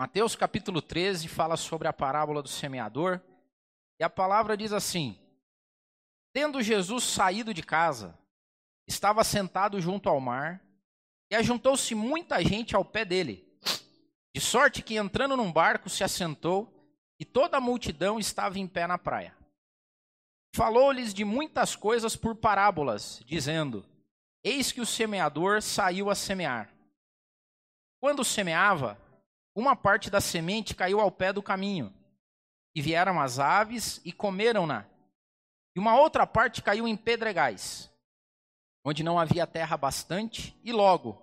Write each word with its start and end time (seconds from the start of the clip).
Mateus 0.00 0.36
capítulo 0.36 0.80
13 0.80 1.26
fala 1.26 1.56
sobre 1.56 1.88
a 1.88 1.92
parábola 1.92 2.40
do 2.40 2.48
semeador. 2.48 3.20
E 3.98 4.04
a 4.04 4.08
palavra 4.08 4.56
diz 4.56 4.72
assim: 4.72 5.18
Tendo 6.32 6.62
Jesus 6.62 7.02
saído 7.02 7.52
de 7.52 7.64
casa, 7.64 8.16
estava 8.86 9.24
sentado 9.24 9.80
junto 9.80 10.08
ao 10.08 10.20
mar, 10.20 10.62
e 11.28 11.34
ajuntou-se 11.34 11.96
muita 11.96 12.40
gente 12.44 12.76
ao 12.76 12.84
pé 12.84 13.04
dele, 13.04 13.44
de 14.32 14.40
sorte 14.40 14.82
que 14.82 14.94
entrando 14.94 15.36
num 15.36 15.52
barco 15.52 15.90
se 15.90 16.04
assentou, 16.04 16.72
e 17.18 17.24
toda 17.24 17.56
a 17.56 17.60
multidão 17.60 18.20
estava 18.20 18.56
em 18.56 18.68
pé 18.68 18.86
na 18.86 18.98
praia. 18.98 19.36
Falou-lhes 20.54 21.12
de 21.12 21.24
muitas 21.24 21.74
coisas 21.74 22.14
por 22.14 22.36
parábolas, 22.36 23.20
dizendo: 23.26 23.84
Eis 24.44 24.70
que 24.70 24.80
o 24.80 24.86
semeador 24.86 25.60
saiu 25.60 26.08
a 26.08 26.14
semear. 26.14 26.72
Quando 28.00 28.22
semeava, 28.22 28.96
uma 29.58 29.74
parte 29.74 30.08
da 30.08 30.20
semente 30.20 30.74
caiu 30.74 31.00
ao 31.00 31.10
pé 31.10 31.32
do 31.32 31.42
caminho, 31.42 31.92
e 32.74 32.80
vieram 32.80 33.20
as 33.20 33.40
aves 33.40 34.00
e 34.04 34.12
comeram-na. 34.12 34.86
E 35.74 35.80
uma 35.80 35.98
outra 35.98 36.24
parte 36.26 36.62
caiu 36.62 36.86
em 36.86 36.96
pedregais, 36.96 37.90
onde 38.84 39.02
não 39.02 39.18
havia 39.18 39.48
terra 39.48 39.76
bastante, 39.76 40.56
e 40.62 40.70
logo 40.70 41.20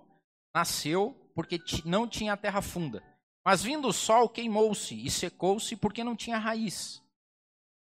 nasceu, 0.54 1.16
porque 1.34 1.58
não 1.84 2.06
tinha 2.06 2.36
terra 2.36 2.60
funda. 2.60 3.02
Mas 3.42 3.62
vindo 3.62 3.88
o 3.88 3.92
sol, 3.92 4.28
queimou-se 4.28 4.94
e 4.94 5.10
secou-se, 5.10 5.74
porque 5.74 6.04
não 6.04 6.14
tinha 6.14 6.36
raiz. 6.36 7.02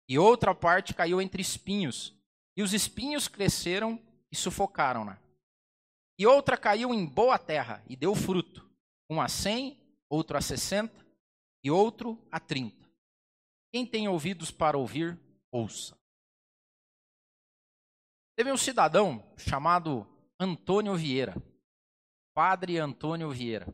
E 0.09 0.19
outra 0.19 0.53
parte 0.53 0.95
caiu 0.95 1.23
entre 1.23 1.41
espinhos, 1.41 2.13
e 2.57 2.63
os 2.63 2.73
espinhos 2.73 3.29
cresceram 3.29 4.01
e 4.33 4.37
sufocaram-na. 4.37 5.19
E 6.19 6.27
outra 6.27 6.57
caiu 6.57 6.93
em 6.93 7.07
boa 7.07 7.39
terra 7.39 7.85
e 7.89 7.95
deu 7.95 8.15
fruto, 8.17 8.69
um 9.09 9.21
a 9.21 9.29
cem, 9.29 9.80
outro 10.11 10.37
a 10.37 10.41
60 10.41 11.07
e 11.65 11.71
outro 11.71 12.21
a 12.31 12.41
30. 12.41 12.77
Quem 13.73 13.87
tem 13.87 14.09
ouvidos 14.09 14.51
para 14.51 14.77
ouvir, 14.77 15.19
ouça. 15.53 15.97
Teve 18.37 18.51
um 18.51 18.57
cidadão 18.57 19.25
chamado 19.37 20.07
Antônio 20.39 20.97
Vieira, 20.97 21.37
Padre 22.35 22.79
Antônio 22.79 23.31
Vieira. 23.31 23.73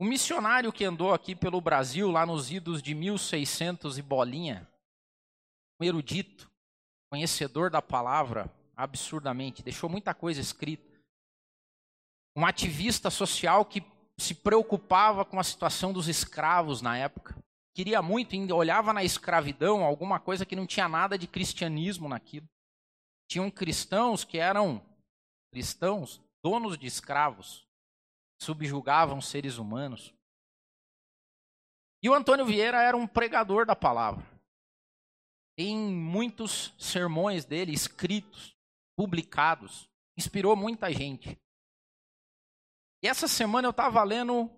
Um 0.00 0.06
missionário 0.06 0.72
que 0.72 0.84
andou 0.84 1.12
aqui 1.12 1.34
pelo 1.36 1.60
Brasil, 1.60 2.10
lá 2.10 2.24
nos 2.24 2.50
idos 2.50 2.82
de 2.82 2.94
1600 2.94 3.98
e 3.98 4.02
bolinha, 4.02 4.68
um 5.80 5.84
erudito, 5.84 6.50
conhecedor 7.10 7.70
da 7.70 7.82
palavra, 7.82 8.52
absurdamente, 8.74 9.62
deixou 9.62 9.90
muita 9.90 10.14
coisa 10.14 10.40
escrita. 10.40 10.90
Um 12.34 12.46
ativista 12.46 13.10
social 13.10 13.64
que 13.64 13.82
se 14.18 14.34
preocupava 14.34 15.24
com 15.24 15.38
a 15.38 15.44
situação 15.44 15.92
dos 15.92 16.08
escravos 16.08 16.80
na 16.80 16.96
época. 16.96 17.36
Queria 17.74 18.02
muito, 18.02 18.34
olhava 18.54 18.92
na 18.92 19.02
escravidão 19.02 19.82
alguma 19.82 20.20
coisa 20.20 20.44
que 20.44 20.56
não 20.56 20.66
tinha 20.66 20.88
nada 20.88 21.16
de 21.16 21.26
cristianismo 21.26 22.08
naquilo. 22.08 22.46
Tinham 23.28 23.50
cristãos 23.50 24.24
que 24.24 24.38
eram 24.38 24.84
cristãos, 25.50 26.20
donos 26.44 26.76
de 26.76 26.86
escravos, 26.86 27.66
subjugavam 28.42 29.20
seres 29.20 29.56
humanos. 29.56 30.12
E 32.02 32.10
o 32.10 32.14
Antônio 32.14 32.44
Vieira 32.44 32.82
era 32.82 32.96
um 32.96 33.06
pregador 33.06 33.64
da 33.64 33.76
palavra. 33.76 34.26
Em 35.56 35.76
muitos 35.76 36.74
sermões 36.78 37.44
dele 37.44 37.72
escritos, 37.72 38.56
publicados, 38.96 39.88
inspirou 40.16 40.56
muita 40.56 40.92
gente. 40.92 41.38
E 43.02 43.08
essa 43.08 43.26
semana 43.26 43.66
eu 43.66 43.72
estava 43.72 44.02
lendo 44.04 44.48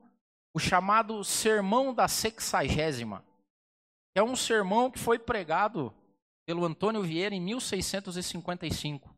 o 0.53 0.59
chamado 0.59 1.25
Sermão 1.25 1.95
da 1.95 2.07
Sexagésima, 2.07 3.25
que 4.13 4.21
é 4.21 4.23
um 4.23 4.37
sermão 4.37 4.91
que 4.91 4.99
foi 4.99 5.19
pregado 5.19 5.93
pelo 6.47 6.65
Antônio 6.65 7.03
Vieira 7.03 7.35
em 7.35 7.41
1655. 7.41 9.17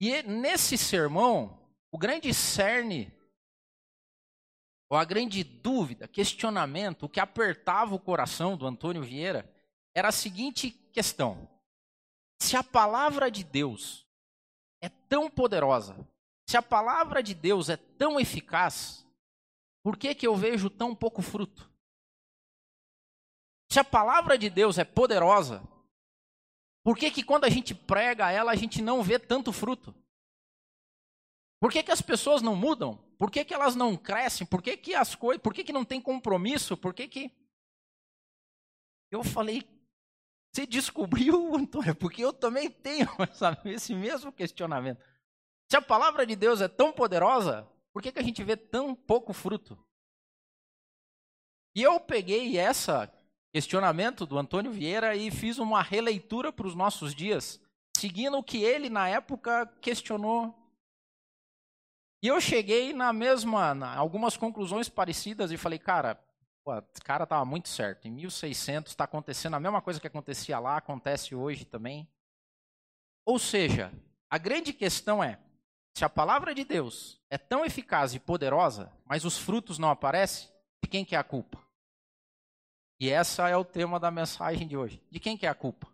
E 0.00 0.22
nesse 0.22 0.76
sermão, 0.76 1.58
o 1.90 1.96
grande 1.96 2.32
cerne, 2.34 3.10
ou 4.90 4.98
a 4.98 5.04
grande 5.04 5.42
dúvida, 5.42 6.06
questionamento, 6.06 7.04
o 7.04 7.08
que 7.08 7.20
apertava 7.20 7.94
o 7.94 8.00
coração 8.00 8.56
do 8.56 8.66
Antônio 8.66 9.02
Vieira, 9.02 9.50
era 9.94 10.08
a 10.08 10.12
seguinte 10.12 10.70
questão: 10.70 11.48
se 12.38 12.54
a 12.54 12.62
palavra 12.62 13.30
de 13.30 13.42
Deus 13.42 14.06
é 14.82 14.88
tão 14.88 15.30
poderosa, 15.30 15.96
se 16.48 16.56
a 16.56 16.62
palavra 16.62 17.22
de 17.22 17.34
Deus 17.34 17.68
é 17.68 17.76
tão 17.76 18.18
eficaz, 18.18 19.06
por 19.82 19.96
que, 19.96 20.14
que 20.14 20.26
eu 20.26 20.36
vejo 20.36 20.70
tão 20.70 20.94
pouco 20.94 21.22
fruto? 21.22 21.70
Se 23.70 23.80
a 23.80 23.84
palavra 23.84 24.36
de 24.36 24.50
Deus 24.50 24.78
é 24.78 24.84
poderosa, 24.84 25.62
por 26.84 26.96
que, 26.96 27.10
que 27.10 27.22
quando 27.22 27.44
a 27.44 27.48
gente 27.48 27.74
prega 27.74 28.30
ela, 28.30 28.52
a 28.52 28.56
gente 28.56 28.82
não 28.82 29.02
vê 29.02 29.18
tanto 29.18 29.52
fruto? 29.52 29.94
Por 31.60 31.70
que, 31.70 31.82
que 31.82 31.92
as 31.92 32.02
pessoas 32.02 32.42
não 32.42 32.56
mudam? 32.56 32.96
Por 33.16 33.30
que, 33.30 33.44
que 33.44 33.54
elas 33.54 33.76
não 33.76 33.96
crescem? 33.96 34.46
Por 34.46 34.60
que, 34.60 34.76
que 34.76 34.94
as 34.94 35.14
coisas. 35.14 35.40
Por 35.40 35.54
que, 35.54 35.62
que 35.62 35.72
não 35.72 35.84
tem 35.84 36.00
compromisso? 36.00 36.76
Por 36.76 36.92
que, 36.92 37.06
que. 37.06 37.30
Eu 39.12 39.22
falei, 39.22 39.62
você 40.52 40.66
descobriu, 40.66 41.54
Antônio, 41.54 41.94
porque 41.94 42.24
eu 42.24 42.32
também 42.32 42.68
tenho 42.68 43.06
esse 43.64 43.94
mesmo 43.94 44.32
questionamento. 44.32 45.00
Se 45.72 45.76
a 45.78 45.80
palavra 45.80 46.26
de 46.26 46.36
Deus 46.36 46.60
é 46.60 46.68
tão 46.68 46.92
poderosa, 46.92 47.66
por 47.94 48.02
que, 48.02 48.12
que 48.12 48.18
a 48.18 48.22
gente 48.22 48.44
vê 48.44 48.58
tão 48.58 48.94
pouco 48.94 49.32
fruto? 49.32 49.82
E 51.74 51.82
eu 51.82 51.98
peguei 51.98 52.58
esse 52.58 52.90
questionamento 53.50 54.26
do 54.26 54.36
Antônio 54.36 54.70
Vieira 54.70 55.16
e 55.16 55.30
fiz 55.30 55.56
uma 55.56 55.80
releitura 55.80 56.52
para 56.52 56.66
os 56.66 56.74
nossos 56.74 57.14
dias, 57.14 57.58
seguindo 57.96 58.36
o 58.36 58.42
que 58.42 58.62
ele, 58.62 58.90
na 58.90 59.08
época, 59.08 59.64
questionou. 59.80 60.54
E 62.22 62.28
eu 62.28 62.38
cheguei 62.38 62.92
na 62.92 63.10
mesma, 63.10 63.74
na, 63.74 63.96
algumas 63.96 64.36
conclusões 64.36 64.90
parecidas 64.90 65.50
e 65.52 65.56
falei, 65.56 65.78
cara, 65.78 66.22
esse 66.92 67.00
cara 67.02 67.24
estava 67.24 67.46
muito 67.46 67.70
certo. 67.70 68.06
Em 68.06 68.10
1600 68.10 68.92
está 68.92 69.04
acontecendo 69.04 69.54
a 69.54 69.60
mesma 69.60 69.80
coisa 69.80 69.98
que 69.98 70.06
acontecia 70.06 70.58
lá, 70.58 70.76
acontece 70.76 71.34
hoje 71.34 71.64
também. 71.64 72.06
Ou 73.24 73.38
seja, 73.38 73.90
a 74.28 74.36
grande 74.36 74.74
questão 74.74 75.24
é, 75.24 75.40
se 75.94 76.04
a 76.04 76.08
palavra 76.08 76.54
de 76.54 76.64
Deus 76.64 77.20
é 77.28 77.36
tão 77.36 77.64
eficaz 77.64 78.14
e 78.14 78.20
poderosa, 78.20 78.92
mas 79.04 79.24
os 79.24 79.38
frutos 79.38 79.78
não 79.78 79.90
aparecem, 79.90 80.48
de 80.82 80.88
quem 80.88 81.04
que 81.04 81.14
é 81.14 81.18
a 81.18 81.24
culpa? 81.24 81.58
E 82.98 83.10
essa 83.10 83.48
é 83.48 83.56
o 83.56 83.64
tema 83.64 83.98
da 83.98 84.10
mensagem 84.10 84.66
de 84.66 84.76
hoje. 84.76 85.02
De 85.10 85.18
quem 85.18 85.36
que 85.36 85.44
é 85.44 85.48
a 85.48 85.54
culpa? 85.54 85.88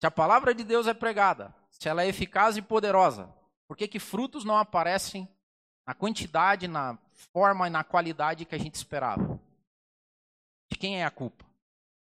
Se 0.00 0.06
a 0.06 0.10
palavra 0.10 0.54
de 0.54 0.64
Deus 0.64 0.86
é 0.86 0.94
pregada, 0.94 1.54
se 1.70 1.88
ela 1.88 2.02
é 2.02 2.08
eficaz 2.08 2.56
e 2.56 2.62
poderosa, 2.62 3.32
por 3.68 3.76
que 3.76 3.86
que 3.86 3.98
frutos 3.98 4.44
não 4.44 4.56
aparecem 4.56 5.28
na 5.86 5.94
quantidade, 5.94 6.66
na 6.66 6.98
forma 7.32 7.66
e 7.66 7.70
na 7.70 7.84
qualidade 7.84 8.44
que 8.44 8.54
a 8.54 8.58
gente 8.58 8.74
esperava? 8.74 9.40
De 10.70 10.78
quem 10.78 11.00
é 11.00 11.04
a 11.04 11.10
culpa? 11.10 11.44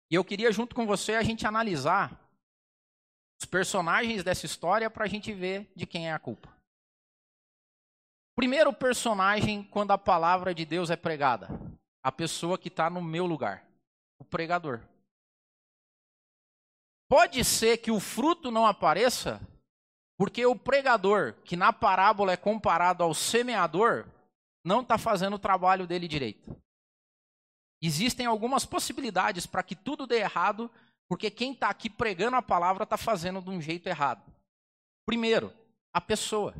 E 0.09 0.15
eu 0.15 0.23
queria 0.23 0.51
junto 0.51 0.75
com 0.75 0.85
você 0.85 1.15
a 1.15 1.23
gente 1.23 1.45
analisar 1.45 2.24
os 3.45 3.47
personagens 3.47 4.23
dessa 4.23 4.47
história 4.47 4.89
para 4.89 5.05
a 5.05 5.07
gente 5.07 5.31
ver 5.31 5.71
de 5.75 5.85
quem 5.85 6.09
é 6.09 6.13
a 6.13 6.19
culpa. 6.19 6.51
Primeiro 8.35 8.73
personagem 8.73 9.63
quando 9.63 9.91
a 9.91 9.97
palavra 9.99 10.53
de 10.53 10.65
Deus 10.65 10.89
é 10.89 10.95
pregada, 10.95 11.47
a 12.03 12.11
pessoa 12.11 12.57
que 12.57 12.69
está 12.69 12.89
no 12.89 13.01
meu 13.01 13.27
lugar, 13.27 13.63
o 14.17 14.25
pregador. 14.25 14.81
Pode 17.07 17.45
ser 17.45 17.77
que 17.77 17.91
o 17.91 17.99
fruto 17.99 18.49
não 18.49 18.65
apareça, 18.65 19.39
porque 20.17 20.43
o 20.43 20.55
pregador, 20.55 21.35
que 21.43 21.55
na 21.55 21.71
parábola 21.71 22.31
é 22.31 22.37
comparado 22.37 23.03
ao 23.03 23.13
semeador, 23.13 24.07
não 24.63 24.81
está 24.81 24.97
fazendo 24.97 25.35
o 25.35 25.39
trabalho 25.39 25.85
dele 25.85 26.07
direito. 26.07 26.59
Existem 27.79 28.25
algumas 28.25 28.65
possibilidades 28.65 29.45
para 29.45 29.61
que 29.61 29.75
tudo 29.75 30.07
dê 30.07 30.17
errado 30.21 30.71
porque 31.07 31.29
quem 31.29 31.53
está 31.53 31.69
aqui 31.69 31.89
pregando 31.89 32.35
a 32.35 32.41
palavra 32.41 32.83
está 32.83 32.97
fazendo 32.97 33.41
de 33.41 33.49
um 33.49 33.61
jeito 33.61 33.87
errado. 33.87 34.23
Primeiro, 35.05 35.53
a 35.93 36.01
pessoa. 36.01 36.55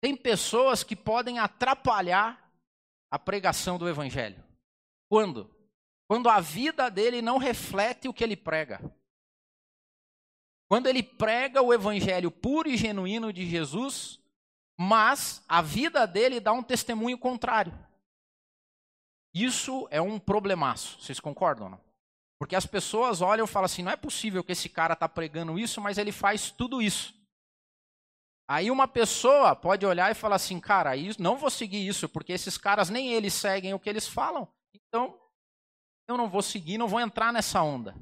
Tem 0.00 0.16
pessoas 0.16 0.84
que 0.84 0.94
podem 0.94 1.38
atrapalhar 1.38 2.52
a 3.10 3.18
pregação 3.18 3.78
do 3.78 3.88
evangelho. 3.88 4.42
Quando? 5.08 5.50
Quando 6.06 6.28
a 6.28 6.40
vida 6.40 6.90
dele 6.90 7.22
não 7.22 7.38
reflete 7.38 8.08
o 8.08 8.14
que 8.14 8.22
ele 8.22 8.36
prega. 8.36 8.80
Quando 10.68 10.86
ele 10.86 11.02
prega 11.02 11.62
o 11.62 11.72
evangelho 11.72 12.30
puro 12.30 12.68
e 12.68 12.76
genuíno 12.76 13.32
de 13.32 13.46
Jesus, 13.46 14.20
mas 14.78 15.42
a 15.48 15.62
vida 15.62 16.06
dele 16.06 16.38
dá 16.38 16.52
um 16.52 16.62
testemunho 16.62 17.18
contrário. 17.18 17.72
Isso 19.34 19.88
é 19.90 20.00
um 20.00 20.18
problemaço. 20.18 21.00
Vocês 21.00 21.18
concordam 21.18 21.64
ou 21.64 21.70
não? 21.72 21.87
Porque 22.38 22.54
as 22.54 22.66
pessoas 22.66 23.20
olham 23.20 23.44
e 23.44 23.48
falam 23.48 23.66
assim: 23.66 23.82
não 23.82 23.92
é 23.92 23.96
possível 23.96 24.44
que 24.44 24.52
esse 24.52 24.68
cara 24.68 24.94
está 24.94 25.08
pregando 25.08 25.58
isso, 25.58 25.80
mas 25.80 25.98
ele 25.98 26.12
faz 26.12 26.50
tudo 26.50 26.80
isso. 26.80 27.18
Aí 28.50 28.70
uma 28.70 28.88
pessoa 28.88 29.54
pode 29.54 29.84
olhar 29.84 30.10
e 30.10 30.14
falar 30.14 30.36
assim, 30.36 30.58
cara, 30.58 30.92
não 31.18 31.36
vou 31.36 31.50
seguir 31.50 31.86
isso, 31.86 32.08
porque 32.08 32.32
esses 32.32 32.56
caras 32.56 32.88
nem 32.88 33.12
eles 33.12 33.34
seguem 33.34 33.74
o 33.74 33.78
que 33.78 33.90
eles 33.90 34.08
falam. 34.08 34.48
Então, 34.72 35.20
eu 36.08 36.16
não 36.16 36.30
vou 36.30 36.40
seguir, 36.40 36.78
não 36.78 36.88
vou 36.88 36.98
entrar 36.98 37.30
nessa 37.30 37.62
onda. 37.62 37.94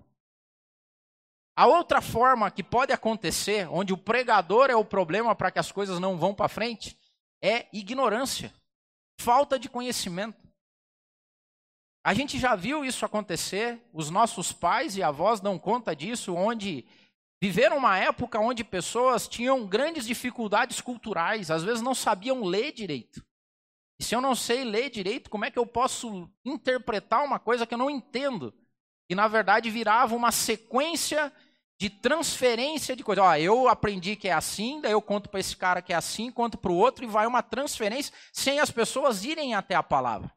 A 1.56 1.66
outra 1.66 2.00
forma 2.00 2.48
que 2.48 2.62
pode 2.62 2.92
acontecer, 2.92 3.66
onde 3.72 3.92
o 3.92 3.98
pregador 3.98 4.70
é 4.70 4.76
o 4.76 4.84
problema 4.84 5.34
para 5.34 5.50
que 5.50 5.58
as 5.58 5.72
coisas 5.72 5.98
não 5.98 6.16
vão 6.16 6.32
para 6.32 6.48
frente, 6.48 6.96
é 7.42 7.66
ignorância, 7.72 8.54
falta 9.20 9.58
de 9.58 9.68
conhecimento. 9.68 10.45
A 12.06 12.14
gente 12.14 12.38
já 12.38 12.54
viu 12.54 12.84
isso 12.84 13.04
acontecer, 13.04 13.82
os 13.92 14.10
nossos 14.10 14.52
pais 14.52 14.96
e 14.96 15.02
avós 15.02 15.40
dão 15.40 15.58
conta 15.58 15.92
disso, 15.92 16.32
onde 16.36 16.86
viveram 17.42 17.78
uma 17.78 17.98
época 17.98 18.38
onde 18.38 18.62
pessoas 18.62 19.26
tinham 19.26 19.66
grandes 19.66 20.06
dificuldades 20.06 20.80
culturais, 20.80 21.50
às 21.50 21.64
vezes 21.64 21.82
não 21.82 21.96
sabiam 21.96 22.44
ler 22.44 22.70
direito. 22.70 23.26
E 23.98 24.04
se 24.04 24.14
eu 24.14 24.20
não 24.20 24.36
sei 24.36 24.62
ler 24.62 24.88
direito, 24.88 25.28
como 25.28 25.46
é 25.46 25.50
que 25.50 25.58
eu 25.58 25.66
posso 25.66 26.30
interpretar 26.44 27.24
uma 27.24 27.40
coisa 27.40 27.66
que 27.66 27.74
eu 27.74 27.78
não 27.78 27.90
entendo? 27.90 28.54
E 29.10 29.14
na 29.16 29.26
verdade 29.26 29.68
virava 29.68 30.14
uma 30.14 30.30
sequência 30.30 31.32
de 31.76 31.90
transferência 31.90 32.94
de 32.94 33.02
coisa. 33.02 33.24
Ó, 33.24 33.34
eu 33.34 33.66
aprendi 33.66 34.14
que 34.14 34.28
é 34.28 34.32
assim, 34.32 34.80
daí 34.80 34.92
eu 34.92 35.02
conto 35.02 35.28
para 35.28 35.40
esse 35.40 35.56
cara 35.56 35.82
que 35.82 35.92
é 35.92 35.96
assim, 35.96 36.30
conto 36.30 36.56
para 36.56 36.70
o 36.70 36.76
outro 36.76 37.02
e 37.02 37.08
vai 37.08 37.26
uma 37.26 37.42
transferência 37.42 38.14
sem 38.32 38.60
as 38.60 38.70
pessoas 38.70 39.24
irem 39.24 39.56
até 39.56 39.74
a 39.74 39.82
palavra. 39.82 40.30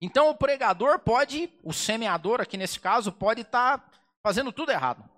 Então 0.00 0.28
o 0.28 0.34
pregador 0.34 0.98
pode, 0.98 1.50
o 1.62 1.72
semeador 1.72 2.40
aqui 2.40 2.56
nesse 2.56 2.78
caso, 2.78 3.10
pode 3.12 3.42
estar 3.42 3.78
tá 3.78 3.90
fazendo 4.22 4.52
tudo 4.52 4.72
errado. 4.72 5.08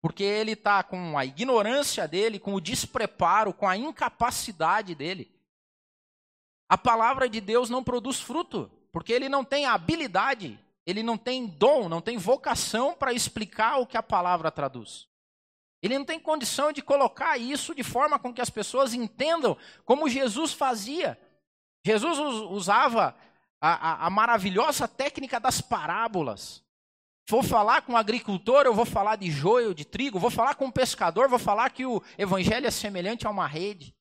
Porque 0.00 0.22
ele 0.22 0.52
está 0.52 0.82
com 0.82 1.18
a 1.18 1.24
ignorância 1.24 2.06
dele, 2.06 2.38
com 2.38 2.54
o 2.54 2.60
despreparo, 2.60 3.52
com 3.52 3.66
a 3.66 3.76
incapacidade 3.76 4.94
dele. 4.94 5.32
A 6.68 6.78
palavra 6.78 7.28
de 7.28 7.40
Deus 7.40 7.70
não 7.70 7.82
produz 7.82 8.20
fruto, 8.20 8.70
porque 8.92 9.12
ele 9.12 9.28
não 9.28 9.44
tem 9.44 9.66
habilidade 9.66 10.58
ele 10.88 11.02
não 11.02 11.18
tem 11.18 11.46
dom, 11.46 11.86
não 11.86 12.00
tem 12.00 12.16
vocação 12.16 12.94
para 12.94 13.12
explicar 13.12 13.76
o 13.76 13.86
que 13.86 13.98
a 13.98 14.02
palavra 14.02 14.50
traduz. 14.50 15.06
Ele 15.82 15.98
não 15.98 16.04
tem 16.06 16.18
condição 16.18 16.72
de 16.72 16.80
colocar 16.80 17.36
isso 17.36 17.74
de 17.74 17.82
forma 17.82 18.18
com 18.18 18.32
que 18.32 18.40
as 18.40 18.48
pessoas 18.48 18.94
entendam 18.94 19.54
como 19.84 20.08
Jesus 20.08 20.54
fazia. 20.54 21.20
Jesus 21.84 22.18
usava 22.18 23.14
a, 23.60 24.04
a, 24.04 24.06
a 24.06 24.10
maravilhosa 24.10 24.86
técnica 24.86 25.40
das 25.40 25.60
parábolas. 25.60 26.62
Vou 27.28 27.42
falar 27.42 27.82
com 27.82 27.92
o 27.92 27.96
agricultor, 27.96 28.64
eu 28.64 28.74
vou 28.74 28.86
falar 28.86 29.16
de 29.16 29.30
joio, 29.30 29.74
de 29.74 29.84
trigo. 29.84 30.18
Vou 30.18 30.30
falar 30.30 30.54
com 30.54 30.66
o 30.66 30.72
pescador, 30.72 31.28
vou 31.28 31.38
falar 31.38 31.68
que 31.70 31.84
o 31.84 32.02
evangelho 32.16 32.66
é 32.66 32.70
semelhante 32.70 33.26
a 33.26 33.30
uma 33.30 33.46
rede. 33.46 33.94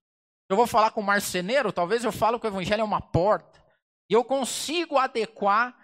Eu 0.49 0.55
vou 0.55 0.65
falar 0.65 0.91
com 0.91 1.01
o 1.01 1.03
marceneiro, 1.03 1.73
talvez 1.73 2.05
eu 2.05 2.11
falo 2.11 2.39
que 2.39 2.47
o 2.47 2.49
evangelho 2.49 2.81
é 2.81 2.85
uma 2.85 3.01
porta. 3.01 3.61
E 4.09 4.13
eu 4.13 4.23
consigo 4.23 4.97
adequar 4.97 5.77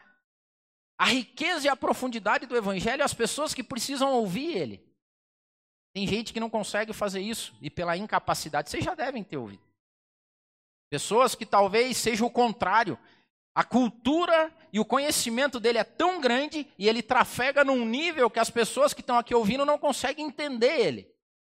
a 0.98 1.06
riqueza 1.06 1.68
e 1.68 1.70
a 1.70 1.76
profundidade 1.76 2.46
do 2.46 2.56
evangelho 2.56 3.04
às 3.04 3.14
pessoas 3.14 3.54
que 3.54 3.62
precisam 3.62 4.14
ouvir 4.14 4.56
ele. 4.56 4.94
Tem 5.94 6.08
gente 6.08 6.32
que 6.32 6.40
não 6.40 6.50
consegue 6.50 6.94
fazer 6.94 7.20
isso 7.20 7.54
e 7.62 7.70
pela 7.70 7.98
incapacidade, 7.98 8.70
vocês 8.70 8.86
já 8.86 8.96
devem 8.96 9.24
ter 9.24 9.38
ouvido. 9.38 9.62
Pessoas 10.90 11.36
que 11.36 11.46
talvez 11.46 11.98
seja 11.98 12.24
o 12.24 12.32
contrário. 12.32 12.98
A 13.56 13.64
cultura 13.64 14.52
e 14.72 14.80
o 14.80 14.86
conhecimento 14.86 15.60
dele 15.60 15.78
é 15.78 15.84
tão 15.84 16.20
grande 16.20 16.68
e 16.78 16.88
ele 16.88 17.04
trafega 17.04 17.64
num 17.64 17.86
nível 17.86 18.30
que 18.30 18.40
as 18.40 18.50
pessoas 18.50 18.94
que 18.94 19.02
estão 19.02 19.18
aqui 19.18 19.36
ouvindo 19.36 19.66
não 19.66 19.78
conseguem 19.78 20.26
entender 20.26 20.80
ele. 20.80 21.08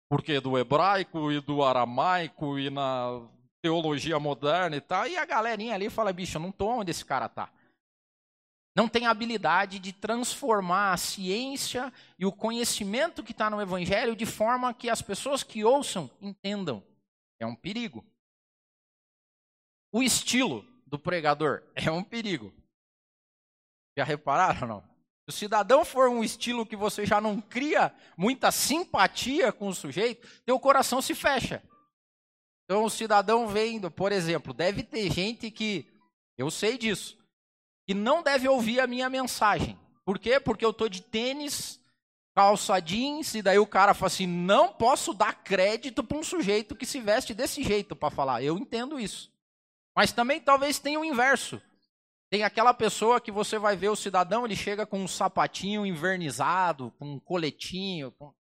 Porque 0.10 0.40
do 0.40 0.58
hebraico 0.58 1.32
e 1.32 1.40
do 1.40 1.64
aramaico 1.64 2.60
e 2.60 2.70
na 2.70 3.22
teologia 3.62 4.20
moderna 4.20 4.76
e 4.76 4.82
tal, 4.82 5.08
e 5.08 5.18
a 5.18 5.26
galerinha 5.26 5.74
ali 5.74 5.90
fala, 5.90 6.14
bicho, 6.14 6.38
eu 6.38 6.42
não 6.42 6.50
estou 6.50 6.70
onde 6.70 6.92
esse 6.92 7.04
cara 7.04 7.26
está 7.26 7.50
não 8.76 8.90
tem 8.90 9.08
habilidade 9.08 9.80
de 9.80 9.94
transformar 9.94 10.92
a 10.92 10.98
ciência 10.98 11.94
e 12.20 12.26
o 12.26 12.32
conhecimento 12.32 13.24
que 13.24 13.32
está 13.32 13.50
no 13.50 13.62
Evangelho 13.62 14.16
de 14.16 14.26
forma 14.26 14.74
que 14.74 14.90
as 14.90 15.02
pessoas 15.02 15.42
que 15.42 15.64
ouçam 15.64 16.12
entendam. 16.20 16.84
É 17.40 17.46
um 17.46 17.56
perigo. 17.56 18.06
O 19.94 20.04
estilo 20.04 20.68
do 20.96 21.00
pregador 21.00 21.62
é 21.76 21.92
um 21.92 22.04
perigo. 22.04 22.54
Já 23.98 24.04
repararam 24.04 24.68
não? 24.68 24.96
Se 25.28 25.30
o 25.30 25.32
cidadão 25.32 25.84
for 25.84 26.10
um 26.10 26.24
estilo 26.24 26.66
que 26.66 26.76
você 26.76 27.06
já 27.06 27.20
não 27.20 27.42
cria 27.42 27.94
muita 28.16 28.52
simpatia 28.52 29.52
com 29.52 29.68
o 29.68 29.74
sujeito, 29.74 30.28
teu 30.46 30.60
coração 30.60 31.02
se 31.02 31.16
fecha. 31.16 31.64
Então 32.64 32.84
o 32.84 32.90
cidadão 32.90 33.48
vendo, 33.48 33.90
por 33.90 34.12
exemplo, 34.12 34.54
deve 34.54 34.84
ter 34.84 35.12
gente 35.12 35.50
que 35.50 35.88
eu 36.38 36.52
sei 36.52 36.78
disso 36.78 37.18
que 37.88 37.94
não 37.94 38.24
deve 38.24 38.48
ouvir 38.48 38.80
a 38.80 38.88
minha 38.88 39.10
mensagem. 39.10 39.80
Por 40.04 40.18
quê? 40.20 40.40
Porque 40.40 40.66
eu 40.66 40.72
estou 40.72 40.90
de 40.90 41.02
tênis, 41.02 41.80
calça 42.36 42.80
jeans, 42.80 43.36
e 43.36 43.42
daí 43.42 43.60
o 43.60 43.68
cara 43.68 43.94
fala 43.94 44.08
assim: 44.08 44.28
não 44.28 44.74
posso 44.74 45.14
dar 45.14 45.44
crédito 45.44 46.04
para 46.04 46.18
um 46.18 46.24
sujeito 46.24 46.76
que 46.76 46.86
se 46.86 47.00
veste 47.00 47.34
desse 47.34 47.64
jeito 47.64 47.96
para 47.96 48.10
falar. 48.10 48.44
Eu 48.44 48.58
entendo 48.58 49.00
isso. 49.00 49.32
Mas 49.96 50.12
também 50.12 50.42
talvez 50.42 50.78
tenha 50.78 51.00
o 51.00 51.06
inverso. 51.06 51.62
Tem 52.30 52.44
aquela 52.44 52.74
pessoa 52.74 53.22
que 53.22 53.32
você 53.32 53.58
vai 53.58 53.78
ver 53.78 53.90
o 53.90 53.96
cidadão, 53.96 54.46
ele 54.46 54.56
chega 54.56 54.86
com 54.86 55.00
um 55.00 55.08
sapatinho 55.08 55.86
invernizado, 55.86 56.92
com 57.00 57.14
um 57.14 57.20
coletinho. 57.20 58.12
Com... 58.12 58.34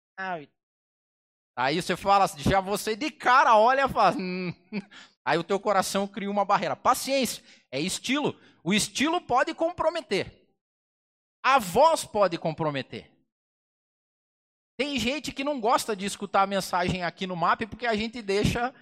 Aí 1.56 1.82
você 1.82 1.96
fala, 1.96 2.26
já 2.38 2.60
você 2.60 2.96
de 2.96 3.10
cara 3.10 3.56
olha 3.56 3.84
e 3.84 3.88
fala. 3.88 4.16
Hum. 4.16 4.54
Aí 5.24 5.38
o 5.38 5.44
teu 5.44 5.60
coração 5.60 6.08
cria 6.08 6.30
uma 6.30 6.44
barreira. 6.44 6.74
Paciência, 6.74 7.44
é 7.70 7.78
estilo. 7.80 8.34
O 8.64 8.72
estilo 8.72 9.20
pode 9.20 9.54
comprometer. 9.54 10.48
A 11.44 11.58
voz 11.58 12.04
pode 12.04 12.38
comprometer. 12.38 13.10
Tem 14.76 14.98
gente 14.98 15.32
que 15.32 15.44
não 15.44 15.60
gosta 15.60 15.94
de 15.94 16.06
escutar 16.06 16.42
a 16.42 16.46
mensagem 16.46 17.04
aqui 17.04 17.26
no 17.26 17.36
MAP 17.36 17.66
porque 17.66 17.86
a 17.86 17.94
gente 17.94 18.22
deixa. 18.22 18.74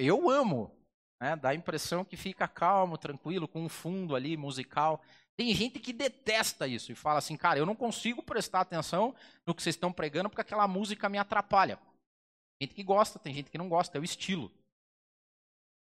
Eu 0.00 0.28
amo. 0.28 0.81
Né? 1.22 1.36
Dá 1.36 1.50
a 1.50 1.54
impressão 1.54 2.04
que 2.04 2.16
fica 2.16 2.48
calmo, 2.48 2.98
tranquilo, 2.98 3.46
com 3.46 3.64
um 3.64 3.68
fundo 3.68 4.16
ali 4.16 4.36
musical. 4.36 5.00
Tem 5.36 5.54
gente 5.54 5.78
que 5.78 5.92
detesta 5.92 6.66
isso 6.66 6.90
e 6.90 6.96
fala 6.96 7.20
assim, 7.20 7.36
cara, 7.36 7.60
eu 7.60 7.64
não 7.64 7.76
consigo 7.76 8.20
prestar 8.24 8.60
atenção 8.60 9.14
no 9.46 9.54
que 9.54 9.62
vocês 9.62 9.76
estão 9.76 9.92
pregando 9.92 10.28
porque 10.28 10.40
aquela 10.40 10.66
música 10.66 11.08
me 11.08 11.18
atrapalha. 11.18 11.76
Tem 11.76 12.66
gente 12.66 12.74
que 12.74 12.82
gosta, 12.82 13.20
tem 13.20 13.32
gente 13.32 13.52
que 13.52 13.56
não 13.56 13.68
gosta, 13.68 13.96
é 13.96 14.00
o 14.00 14.04
estilo. 14.04 14.50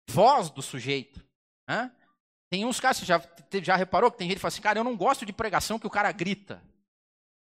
Voz 0.09 0.49
do 0.49 0.61
sujeito. 0.61 1.25
Né? 1.69 1.89
Tem 2.51 2.65
uns 2.65 2.81
caras, 2.81 2.97
você 2.97 3.05
já, 3.05 3.21
já 3.63 3.77
reparou 3.77 4.11
que 4.11 4.17
tem 4.17 4.27
gente 4.27 4.35
que 4.35 4.41
fala 4.41 4.49
assim, 4.49 4.61
cara, 4.61 4.77
eu 4.77 4.83
não 4.83 4.97
gosto 4.97 5.25
de 5.25 5.31
pregação 5.31 5.79
que 5.79 5.87
o 5.87 5.89
cara 5.89 6.11
grita. 6.11 6.61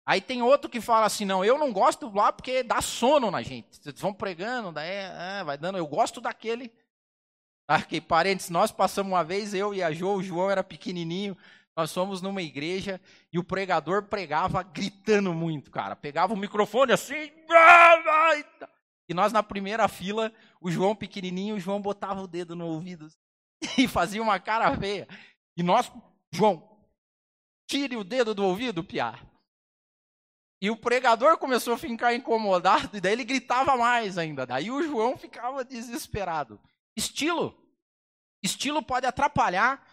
Aí 0.08 0.20
tem 0.20 0.42
outro 0.42 0.72
que 0.72 0.82
fala 0.82 1.06
assim, 1.06 1.24
não, 1.24 1.46
eu 1.46 1.56
não 1.56 1.72
gosto 1.72 2.12
lá 2.12 2.34
porque 2.34 2.64
dá 2.64 2.82
sono 2.82 3.30
na 3.30 3.44
gente. 3.44 3.78
Vocês 3.78 4.02
vão 4.02 4.12
pregando, 4.12 4.72
daí 4.72 4.90
é, 4.90 5.44
vai 5.44 5.56
dando, 5.56 5.78
eu 5.78 5.86
gosto 5.86 6.20
daquele. 6.20 6.74
Aqui, 7.70 8.02
parentes, 8.02 8.50
nós 8.50 8.72
passamos 8.72 9.12
uma 9.12 9.24
vez, 9.24 9.54
eu 9.54 9.76
e 9.76 9.84
a 9.84 9.92
Jo, 9.92 10.16
o 10.16 10.24
João 10.24 10.50
era 10.50 10.64
pequenininho, 10.64 11.38
nós 11.78 11.94
fomos 11.94 12.20
numa 12.20 12.42
igreja 12.42 13.00
e 13.32 13.38
o 13.38 13.44
pregador 13.44 14.06
pregava 14.06 14.64
gritando 14.64 15.32
muito, 15.36 15.70
cara. 15.70 15.96
Pegava 15.96 16.34
o 16.34 16.38
microfone 16.38 16.94
assim, 16.94 17.32
e 19.08 19.14
nós 19.14 19.32
na 19.32 19.44
primeira 19.44 19.88
fila, 19.88 20.34
o 20.60 20.72
João 20.72 20.96
pequenininho, 20.96 21.58
o 21.58 21.60
João 21.60 21.80
botava 21.80 22.20
o 22.20 22.28
dedo 22.28 22.56
no 22.56 22.66
ouvido 22.66 23.08
e 23.78 23.88
fazia 23.88 24.24
uma 24.24 24.40
cara 24.40 24.76
feia. 24.76 25.08
E 25.56 25.62
nós, 25.62 25.92
João, 26.32 26.68
tire 27.68 27.96
o 27.96 28.04
dedo 28.04 28.34
do 28.34 28.44
ouvido, 28.44 28.84
piá. 28.84 29.20
E 30.60 30.72
o 30.72 30.76
pregador 30.76 31.38
começou 31.38 31.76
a 31.76 31.78
ficar 31.78 32.16
incomodado, 32.16 32.98
e 32.98 33.00
daí 33.00 33.14
ele 33.14 33.24
gritava 33.24 33.78
mais 33.78 34.18
ainda. 34.18 34.44
Daí 34.44 34.72
o 34.72 34.82
João 34.82 35.16
ficava 35.16 35.64
desesperado. 35.64 36.60
Estilo. 37.00 37.58
Estilo 38.44 38.84
pode 38.84 39.06
atrapalhar 39.06 39.86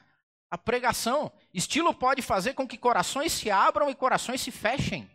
a 0.51 0.59
pregação. 0.59 1.33
Estilo 1.55 1.95
pode 1.95 2.23
fazer 2.23 2.55
com 2.55 2.69
que 2.69 2.77
corações 2.77 3.33
se 3.33 3.51
abram 3.51 3.89
e 3.89 3.95
corações 3.95 4.41
se 4.41 4.51
fechem. 4.51 5.11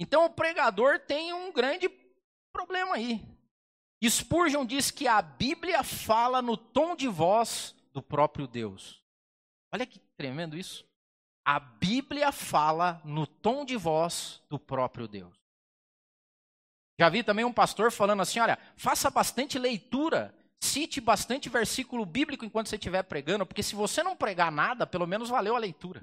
Então 0.00 0.24
o 0.24 0.30
pregador 0.30 1.00
tem 1.00 1.32
um 1.32 1.52
grande 1.52 1.88
problema 2.52 2.94
aí. 2.94 3.22
Spurgeon 4.02 4.66
diz 4.66 4.90
que 4.90 5.08
a 5.08 5.22
Bíblia 5.22 5.82
fala 5.82 6.42
no 6.42 6.56
tom 6.56 6.94
de 6.94 7.08
voz 7.08 7.74
do 7.92 8.02
próprio 8.02 8.46
Deus. 8.46 9.02
Olha 9.72 9.86
que 9.86 9.98
tremendo 10.16 10.56
isso. 10.56 10.86
A 11.44 11.58
Bíblia 11.58 12.32
fala 12.32 13.00
no 13.04 13.26
tom 13.26 13.64
de 13.64 13.76
voz 13.76 14.42
do 14.48 14.58
próprio 14.58 15.06
Deus. 15.06 15.34
Já 16.98 17.08
vi 17.08 17.22
também 17.22 17.44
um 17.44 17.52
pastor 17.52 17.90
falando 17.90 18.22
assim: 18.22 18.40
olha, 18.40 18.58
faça 18.76 19.10
bastante 19.10 19.58
leitura, 19.58 20.34
cite 20.64 21.00
bastante 21.00 21.48
versículo 21.48 22.04
bíblico 22.06 22.44
enquanto 22.44 22.68
você 22.68 22.76
estiver 22.76 23.02
pregando, 23.02 23.46
porque 23.46 23.62
se 23.62 23.74
você 23.74 24.02
não 24.02 24.16
pregar 24.16 24.50
nada, 24.50 24.86
pelo 24.86 25.06
menos 25.06 25.28
valeu 25.28 25.54
a 25.54 25.58
leitura. 25.58 26.02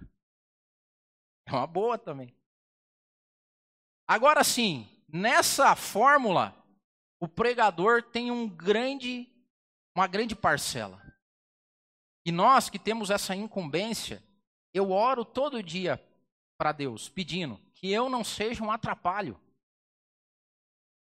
É 1.45 1.51
uma 1.51 1.67
boa 1.67 1.97
também. 1.97 2.33
Agora 4.07 4.43
sim, 4.43 4.87
nessa 5.07 5.75
fórmula, 5.75 6.55
o 7.19 7.27
pregador 7.27 8.03
tem 8.03 8.31
um 8.31 8.47
grande, 8.47 9.27
uma 9.95 10.07
grande 10.07 10.35
parcela. 10.35 11.01
E 12.25 12.31
nós 12.31 12.69
que 12.69 12.77
temos 12.77 13.09
essa 13.09 13.35
incumbência, 13.35 14.23
eu 14.73 14.91
oro 14.91 15.25
todo 15.25 15.63
dia 15.63 16.01
para 16.57 16.71
Deus, 16.71 17.09
pedindo 17.09 17.59
que 17.73 17.91
eu 17.91 18.09
não 18.09 18.23
seja 18.23 18.63
um 18.63 18.71
atrapalho. 18.71 19.39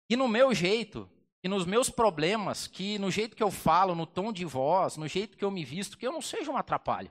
Que 0.09 0.17
no 0.17 0.27
meu 0.27 0.53
jeito, 0.53 1.09
que 1.47 1.49
nos 1.49 1.65
meus 1.65 1.89
problemas, 1.89 2.67
que 2.67 2.99
no 2.99 3.09
jeito 3.09 3.37
que 3.37 3.43
eu 3.43 3.53
falo, 3.53 3.95
no 3.95 4.05
tom 4.05 4.33
de 4.33 4.45
voz, 4.45 4.97
no 4.97 5.07
jeito 5.07 5.39
que 5.39 5.45
eu 5.45 5.51
me 5.53 5.65
visto, 5.65 5.97
que 5.97 6.05
eu 6.05 6.11
não 6.11 6.21
seja 6.21 6.51
um 6.51 6.57
atrapalho. 6.57 7.09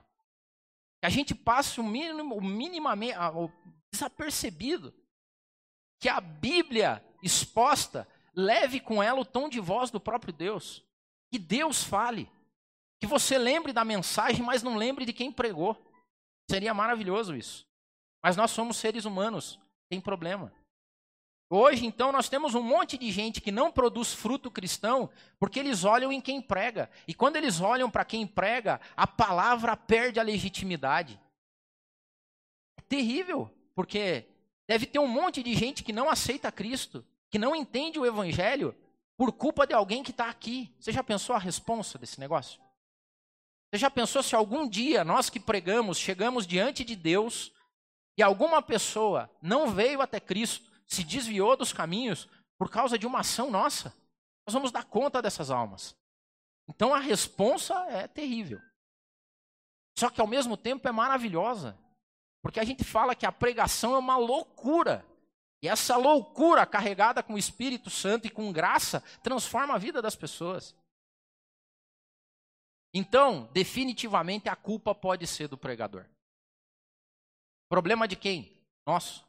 Que 1.00 1.06
a 1.06 1.08
gente 1.08 1.34
passe 1.34 1.80
o 1.80 1.82
mínimo, 1.82 2.36
o 2.36 2.44
minimamente, 2.44 3.16
o 3.34 3.50
desapercebido. 3.90 4.92
Que 5.98 6.10
a 6.10 6.20
Bíblia 6.20 7.02
exposta 7.22 8.06
leve 8.34 8.78
com 8.78 9.02
ela 9.02 9.18
o 9.18 9.24
tom 9.24 9.48
de 9.48 9.58
voz 9.58 9.90
do 9.90 9.98
próprio 9.98 10.34
Deus. 10.34 10.84
Que 11.32 11.38
Deus 11.38 11.82
fale. 11.82 12.30
Que 13.00 13.06
você 13.06 13.38
lembre 13.38 13.72
da 13.72 13.86
mensagem, 13.86 14.44
mas 14.44 14.62
não 14.62 14.76
lembre 14.76 15.06
de 15.06 15.14
quem 15.14 15.32
pregou. 15.32 15.82
Seria 16.50 16.74
maravilhoso 16.74 17.34
isso. 17.34 17.66
Mas 18.22 18.36
nós 18.36 18.50
somos 18.50 18.76
seres 18.76 19.06
humanos, 19.06 19.58
tem 19.88 19.98
problema. 19.98 20.52
Hoje, 21.48 21.86
então, 21.86 22.10
nós 22.10 22.28
temos 22.28 22.54
um 22.56 22.62
monte 22.62 22.98
de 22.98 23.10
gente 23.12 23.40
que 23.40 23.52
não 23.52 23.70
produz 23.70 24.12
fruto 24.12 24.50
cristão 24.50 25.08
porque 25.38 25.60
eles 25.60 25.84
olham 25.84 26.10
em 26.10 26.20
quem 26.20 26.42
prega. 26.42 26.90
E 27.06 27.14
quando 27.14 27.36
eles 27.36 27.60
olham 27.60 27.88
para 27.88 28.04
quem 28.04 28.26
prega, 28.26 28.80
a 28.96 29.06
palavra 29.06 29.76
perde 29.76 30.18
a 30.18 30.24
legitimidade. 30.24 31.20
É 32.76 32.82
terrível, 32.82 33.48
porque 33.76 34.26
deve 34.66 34.86
ter 34.86 34.98
um 34.98 35.06
monte 35.06 35.40
de 35.40 35.54
gente 35.54 35.84
que 35.84 35.92
não 35.92 36.10
aceita 36.10 36.50
Cristo, 36.50 37.04
que 37.30 37.38
não 37.38 37.54
entende 37.54 37.98
o 37.98 38.06
Evangelho 38.06 38.74
por 39.16 39.32
culpa 39.32 39.66
de 39.66 39.72
alguém 39.72 40.02
que 40.02 40.10
está 40.10 40.28
aqui. 40.28 40.74
Você 40.80 40.90
já 40.90 41.04
pensou 41.04 41.36
a 41.36 41.38
responsa 41.38 41.96
desse 41.96 42.18
negócio? 42.18 42.60
Você 43.70 43.78
já 43.78 43.90
pensou 43.90 44.20
se 44.20 44.34
algum 44.34 44.68
dia 44.68 45.04
nós 45.04 45.30
que 45.30 45.38
pregamos 45.38 45.96
chegamos 45.96 46.44
diante 46.44 46.84
de 46.84 46.96
Deus 46.96 47.52
e 48.18 48.22
alguma 48.22 48.60
pessoa 48.60 49.30
não 49.40 49.70
veio 49.70 50.02
até 50.02 50.18
Cristo? 50.18 50.75
Se 50.86 51.04
desviou 51.04 51.56
dos 51.56 51.72
caminhos 51.72 52.28
por 52.58 52.70
causa 52.70 52.98
de 52.98 53.06
uma 53.06 53.20
ação 53.20 53.50
nossa. 53.50 53.94
Nós 54.46 54.54
vamos 54.54 54.70
dar 54.70 54.84
conta 54.84 55.20
dessas 55.20 55.50
almas. 55.50 55.96
Então 56.68 56.94
a 56.94 56.98
responsa 56.98 57.74
é 57.88 58.06
terrível. 58.06 58.60
Só 59.98 60.10
que 60.10 60.20
ao 60.20 60.26
mesmo 60.26 60.56
tempo 60.56 60.86
é 60.86 60.92
maravilhosa. 60.92 61.76
Porque 62.42 62.60
a 62.60 62.64
gente 62.64 62.84
fala 62.84 63.14
que 63.14 63.26
a 63.26 63.32
pregação 63.32 63.94
é 63.94 63.98
uma 63.98 64.16
loucura. 64.16 65.04
E 65.62 65.68
essa 65.68 65.96
loucura 65.96 66.64
carregada 66.66 67.22
com 67.22 67.34
o 67.34 67.38
Espírito 67.38 67.90
Santo 67.90 68.26
e 68.26 68.30
com 68.30 68.52
graça 68.52 69.00
transforma 69.22 69.74
a 69.74 69.78
vida 69.78 70.00
das 70.00 70.14
pessoas. 70.14 70.76
Então, 72.94 73.50
definitivamente 73.52 74.48
a 74.48 74.56
culpa 74.56 74.94
pode 74.94 75.26
ser 75.26 75.48
do 75.48 75.58
pregador. 75.58 76.06
Problema 77.68 78.06
de 78.06 78.14
quem? 78.16 78.56
Nosso. 78.86 79.25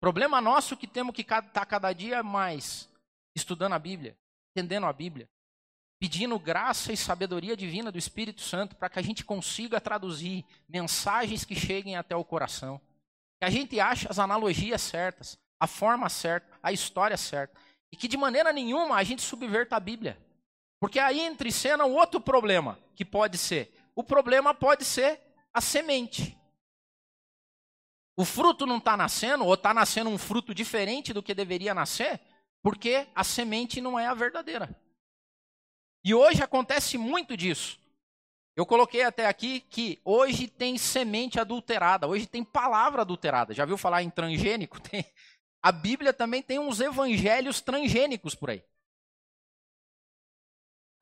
Problema 0.00 0.40
nosso 0.40 0.76
que 0.76 0.86
temos 0.86 1.14
que 1.14 1.20
estar 1.20 1.42
tá 1.42 1.66
cada 1.66 1.92
dia 1.92 2.22
mais 2.22 2.88
estudando 3.36 3.74
a 3.74 3.78
Bíblia, 3.78 4.16
entendendo 4.50 4.86
a 4.86 4.92
Bíblia, 4.92 5.28
pedindo 6.00 6.38
graça 6.38 6.90
e 6.90 6.96
sabedoria 6.96 7.54
divina 7.54 7.92
do 7.92 7.98
Espírito 7.98 8.40
Santo 8.40 8.74
para 8.74 8.88
que 8.88 8.98
a 8.98 9.02
gente 9.02 9.22
consiga 9.22 9.78
traduzir 9.78 10.46
mensagens 10.66 11.44
que 11.44 11.54
cheguem 11.54 11.96
até 11.96 12.16
o 12.16 12.24
coração. 12.24 12.80
Que 13.38 13.44
a 13.44 13.50
gente 13.50 13.78
ache 13.78 14.06
as 14.08 14.18
analogias 14.18 14.80
certas, 14.80 15.38
a 15.60 15.66
forma 15.66 16.08
certa, 16.08 16.48
a 16.62 16.72
história 16.72 17.18
certa. 17.18 17.54
E 17.92 17.96
que 17.96 18.08
de 18.08 18.16
maneira 18.16 18.52
nenhuma 18.54 18.96
a 18.96 19.04
gente 19.04 19.20
subverta 19.20 19.76
a 19.76 19.80
Bíblia. 19.80 20.18
Porque 20.80 20.98
aí 20.98 21.20
entra 21.20 21.46
em 21.46 21.50
cena 21.50 21.84
um 21.84 21.94
outro 21.94 22.18
problema 22.18 22.78
que 22.96 23.04
pode 23.04 23.36
ser. 23.36 23.70
O 23.94 24.02
problema 24.02 24.54
pode 24.54 24.82
ser 24.82 25.20
a 25.52 25.60
semente. 25.60 26.39
O 28.20 28.24
fruto 28.26 28.66
não 28.66 28.76
está 28.76 28.98
nascendo, 28.98 29.46
ou 29.46 29.54
está 29.54 29.72
nascendo 29.72 30.10
um 30.10 30.18
fruto 30.18 30.54
diferente 30.54 31.10
do 31.10 31.22
que 31.22 31.32
deveria 31.32 31.72
nascer, 31.72 32.20
porque 32.62 33.06
a 33.14 33.24
semente 33.24 33.80
não 33.80 33.98
é 33.98 34.06
a 34.06 34.12
verdadeira. 34.12 34.78
E 36.04 36.12
hoje 36.12 36.42
acontece 36.42 36.98
muito 36.98 37.34
disso. 37.34 37.80
Eu 38.54 38.66
coloquei 38.66 39.04
até 39.04 39.26
aqui 39.26 39.60
que 39.60 39.98
hoje 40.04 40.48
tem 40.48 40.76
semente 40.76 41.40
adulterada, 41.40 42.06
hoje 42.06 42.26
tem 42.26 42.44
palavra 42.44 43.00
adulterada. 43.00 43.54
Já 43.54 43.64
viu 43.64 43.78
falar 43.78 44.02
em 44.02 44.10
transgênico? 44.10 44.78
Tem. 44.86 45.02
A 45.62 45.72
Bíblia 45.72 46.12
também 46.12 46.42
tem 46.42 46.58
uns 46.58 46.78
evangelhos 46.78 47.62
transgênicos 47.62 48.34
por 48.34 48.50
aí. 48.50 48.62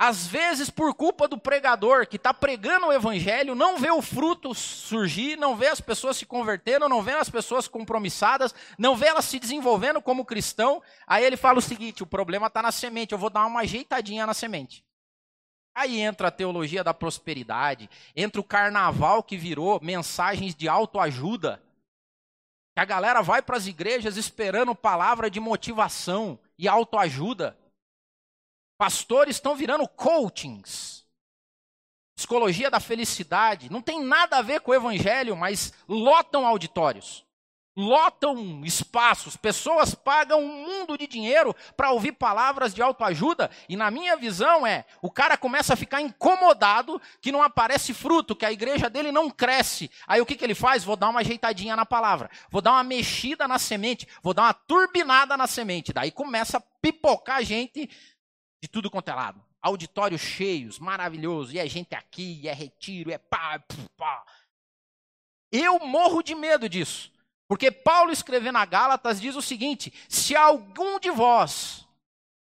Às 0.00 0.28
vezes, 0.28 0.71
por 0.71 0.95
culpa 0.95 1.26
do 1.26 1.37
pregador 1.37 2.07
que 2.07 2.14
está 2.14 2.33
pregando 2.33 2.87
o 2.87 2.93
evangelho, 2.93 3.57
não 3.57 3.78
vê 3.78 3.90
o 3.90 4.00
fruto 4.00 4.55
surgir, 4.55 5.37
não 5.37 5.57
vê 5.57 5.67
as 5.67 5.81
pessoas 5.81 6.17
se 6.17 6.25
convertendo, 6.25 6.88
não 6.88 7.02
vê 7.02 7.14
as 7.14 7.28
pessoas 7.28 7.67
compromissadas, 7.67 8.55
não 8.78 8.95
vê 8.95 9.07
elas 9.07 9.25
se 9.25 9.40
desenvolvendo 9.40 10.00
como 10.00 10.25
cristão. 10.25 10.81
Aí 11.05 11.25
ele 11.25 11.37
fala 11.37 11.59
o 11.59 11.62
seguinte: 11.62 12.05
o 12.05 12.07
problema 12.07 12.47
está 12.47 12.62
na 12.62 12.71
semente, 12.71 13.11
eu 13.11 13.19
vou 13.19 13.28
dar 13.28 13.45
uma 13.45 13.62
ajeitadinha 13.62 14.25
na 14.25 14.35
semente. 14.35 14.85
Aí 15.75 15.99
entra 15.99 16.28
a 16.28 16.33
teologia 16.33 16.85
da 16.85 16.95
prosperidade, 16.95 17.90
entra 18.14 18.40
o 18.40 18.45
carnaval 18.45 19.21
que 19.21 19.37
virou 19.37 19.81
mensagens 19.83 20.55
de 20.55 20.69
autoajuda. 20.69 21.61
Que 22.76 22.81
a 22.81 22.85
galera 22.85 23.21
vai 23.21 23.43
para 23.43 23.57
as 23.57 23.67
igrejas 23.67 24.17
esperando 24.17 24.76
palavra 24.76 25.28
de 25.28 25.40
motivação 25.40 26.38
e 26.57 26.69
autoajuda. 26.69 27.59
Pastores 28.78 29.37
estão 29.37 29.56
virando 29.56 29.88
coachings. 29.88 31.04
Psicologia 32.14 32.70
da 32.70 32.78
felicidade. 32.78 33.70
Não 33.70 33.82
tem 33.82 34.00
nada 34.00 34.38
a 34.38 34.42
ver 34.42 34.61
com 34.61 34.70
o 34.70 34.75
evangelho, 34.75 35.37
mas 35.37 35.73
lotam 35.88 36.47
auditórios. 36.47 37.26
Lotam 37.76 38.64
espaços. 38.64 39.37
Pessoas 39.37 39.94
pagam 39.94 40.40
um 40.40 40.64
mundo 40.64 40.97
de 40.97 41.06
dinheiro 41.08 41.54
para 41.76 41.90
ouvir 41.90 42.12
palavras 42.12 42.73
de 42.73 42.80
autoajuda. 42.82 43.50
E 43.68 43.76
na 43.76 43.90
minha 43.90 44.16
visão 44.16 44.64
é: 44.64 44.85
o 45.02 45.11
cara 45.11 45.37
começa 45.37 45.75
a 45.75 45.76
ficar 45.76 46.00
incomodado 46.00 47.00
que 47.20 47.32
não 47.32 47.42
aparece 47.42 47.92
fruto, 47.92 48.35
que 48.35 48.47
a 48.47 48.52
igreja 48.52 48.88
dele 48.88 49.11
não 49.12 49.28
cresce. 49.30 49.90
Aí 50.06 50.20
o 50.20 50.26
que, 50.26 50.37
que 50.37 50.44
ele 50.44 50.56
faz? 50.56 50.85
Vou 50.85 50.97
dar 50.97 51.08
uma 51.08 51.20
ajeitadinha 51.20 51.76
na 51.76 51.87
palavra. 51.87 52.30
Vou 52.50 52.61
dar 52.61 52.73
uma 52.73 52.85
mexida 52.85 53.47
na 53.47 53.58
semente. 53.58 54.08
Vou 54.23 54.35
dar 54.35 54.42
uma 54.42 54.54
turbinada 54.54 55.37
na 55.37 55.49
semente. 55.49 55.92
Daí 55.92 56.11
começa 56.11 56.58
a 56.58 56.62
pipocar 56.80 57.44
gente 57.44 57.88
de 58.60 58.68
tudo 58.68 58.90
quanto 58.90 59.08
é 59.08 59.14
lado. 59.14 59.44
Auditórios 59.60 60.20
cheios, 60.20 60.78
maravilhoso. 60.78 61.52
E 61.52 61.58
é 61.58 61.68
gente 61.68 61.94
aqui, 61.94 62.40
e 62.42 62.48
é 62.48 62.52
retiro, 62.52 63.10
é 63.10 63.18
pá, 63.18 63.62
pá. 63.96 64.24
Eu 65.50 65.78
morro 65.80 66.22
de 66.22 66.34
medo 66.34 66.68
disso. 66.68 67.12
Porque 67.48 67.70
Paulo 67.70 68.12
escrevendo 68.12 68.58
a 68.58 68.64
Gálatas 68.66 69.20
diz 69.20 69.34
o 69.34 69.42
seguinte: 69.42 69.92
se 70.08 70.36
algum 70.36 71.00
de 71.00 71.10
vós 71.10 71.88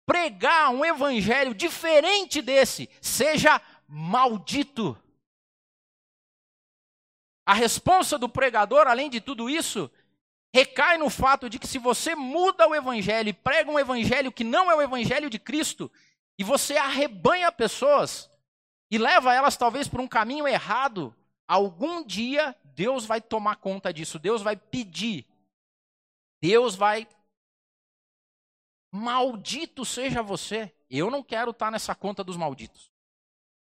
pregar 0.05 0.69
um 0.69 0.83
evangelho 0.83 1.53
diferente 1.53 2.41
desse, 2.41 2.89
seja 3.01 3.61
maldito. 3.87 4.97
A 7.45 7.53
resposta 7.53 8.17
do 8.17 8.29
pregador, 8.29 8.87
além 8.87 9.09
de 9.09 9.19
tudo 9.19 9.49
isso, 9.49 9.91
recai 10.53 10.97
no 10.97 11.09
fato 11.09 11.49
de 11.49 11.57
que 11.57 11.67
se 11.67 11.79
você 11.79 12.13
muda 12.13 12.67
o 12.67 12.75
evangelho 12.75 13.29
e 13.29 13.33
prega 13.33 13.71
um 13.71 13.79
evangelho 13.79 14.31
que 14.31 14.43
não 14.43 14.69
é 14.69 14.75
o 14.75 14.81
evangelho 14.81 15.29
de 15.29 15.39
Cristo, 15.39 15.91
e 16.37 16.43
você 16.43 16.77
arrebanha 16.77 17.51
pessoas 17.51 18.29
e 18.89 18.97
leva 18.97 19.33
elas 19.33 19.57
talvez 19.57 19.87
por 19.87 19.99
um 19.99 20.07
caminho 20.07 20.47
errado, 20.47 21.15
algum 21.47 22.05
dia 22.05 22.55
Deus 22.63 23.05
vai 23.05 23.19
tomar 23.19 23.55
conta 23.55 23.91
disso, 23.91 24.19
Deus 24.19 24.43
vai 24.43 24.55
pedir, 24.55 25.25
Deus 26.39 26.75
vai. 26.75 27.07
Maldito 28.91 29.83
seja 29.83 30.21
você. 30.21 30.71
Eu 30.87 31.09
não 31.09 31.23
quero 31.23 31.49
estar 31.49 31.71
nessa 31.71 31.95
conta 31.95 32.23
dos 32.23 32.37
malditos. 32.37 32.91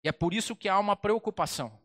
E 0.03 0.09
é 0.09 0.11
por 0.11 0.33
isso 0.33 0.55
que 0.55 0.67
há 0.67 0.79
uma 0.79 0.95
preocupação. 0.95 1.79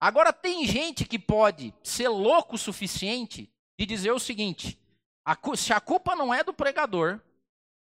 Agora, 0.00 0.32
tem 0.32 0.66
gente 0.66 1.04
que 1.04 1.20
pode 1.20 1.72
ser 1.84 2.08
louco 2.08 2.56
o 2.56 2.58
suficiente 2.58 3.52
de 3.78 3.86
dizer 3.86 4.12
o 4.12 4.18
seguinte: 4.18 4.78
a, 5.24 5.36
se 5.56 5.72
a 5.72 5.80
culpa 5.80 6.14
não 6.14 6.32
é 6.32 6.42
do 6.42 6.54
pregador, 6.54 7.20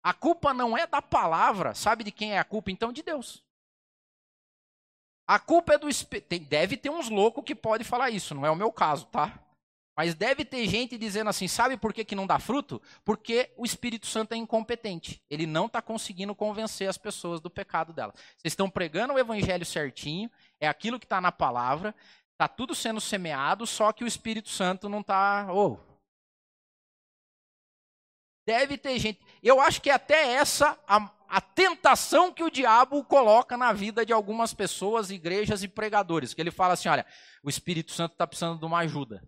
a 0.04 0.14
culpa 0.14 0.54
não 0.54 0.78
é 0.78 0.86
da 0.86 1.02
palavra, 1.02 1.74
sabe 1.74 2.04
de 2.04 2.12
quem 2.12 2.34
é 2.34 2.40
a 2.40 2.44
culpa? 2.44 2.72
Então, 2.72 2.92
de 2.92 3.02
Deus. 3.02 3.44
A 5.28 5.40
culpa 5.40 5.74
é 5.74 5.78
do 5.78 5.90
Espírito. 5.90 6.40
Deve 6.48 6.78
ter 6.78 6.92
uns 6.92 7.10
loucos 7.10 7.44
que 7.44 7.56
pode 7.56 7.84
falar 7.84 8.12
isso, 8.12 8.36
não 8.36 8.46
é 8.46 8.52
o 8.52 8.56
meu 8.56 8.72
caso, 8.72 9.08
tá? 9.08 9.40
Mas 9.98 10.14
deve 10.14 10.44
ter 10.44 10.68
gente 10.68 10.98
dizendo 10.98 11.30
assim: 11.30 11.48
sabe 11.48 11.78
por 11.78 11.94
que, 11.94 12.04
que 12.04 12.16
não 12.16 12.28
dá 12.28 12.38
fruto? 12.38 12.82
Porque 13.04 13.50
o 13.56 13.66
Espírito 13.66 14.06
Santo 14.06 14.34
é 14.34 14.38
incompetente. 14.38 15.22
Ele 15.30 15.48
não 15.48 15.68
está 15.68 15.82
conseguindo 15.82 16.36
convencer 16.36 16.90
as 16.90 16.98
pessoas 16.98 17.40
do 17.40 17.50
pecado 17.50 17.94
dela. 17.94 18.14
Vocês 18.38 18.52
estão 18.52 18.70
pregando 18.70 19.14
o 19.14 19.20
evangelho 19.20 19.66
certinho, 19.66 20.30
é 20.60 20.68
aquilo 20.68 21.00
que 21.00 21.06
está 21.06 21.22
na 21.22 21.32
palavra, 21.32 21.96
Está 22.36 22.50
tudo 22.50 22.76
sendo 22.76 23.00
semeado, 23.00 23.66
só 23.66 23.94
que 23.94 24.04
o 24.04 24.08
Espírito 24.08 24.50
Santo 24.50 24.90
não 24.90 25.00
está. 25.00 25.48
Oh. 25.54 25.80
Deve 28.46 28.78
ter 28.78 29.00
gente. 29.00 29.22
Eu 29.42 29.62
acho 29.62 29.82
que 29.82 29.90
é 29.90 29.94
até 29.94 30.34
essa 30.34 30.78
a, 30.86 31.10
a 31.30 31.40
tentação 31.40 32.34
que 32.34 32.44
o 32.44 32.50
diabo 32.52 33.02
coloca 33.06 33.56
na 33.56 33.72
vida 33.72 34.06
de 34.06 34.12
algumas 34.12 34.54
pessoas, 34.54 35.10
igrejas 35.10 35.64
e 35.64 35.70
pregadores. 35.70 36.34
Que 36.34 36.42
ele 36.42 36.52
fala 36.52 36.74
assim: 36.74 36.90
olha, 36.90 37.06
o 37.42 37.50
Espírito 37.50 37.94
Santo 37.94 38.12
está 38.12 38.28
precisando 38.28 38.60
de 38.60 38.66
uma 38.66 38.80
ajuda. 38.80 39.24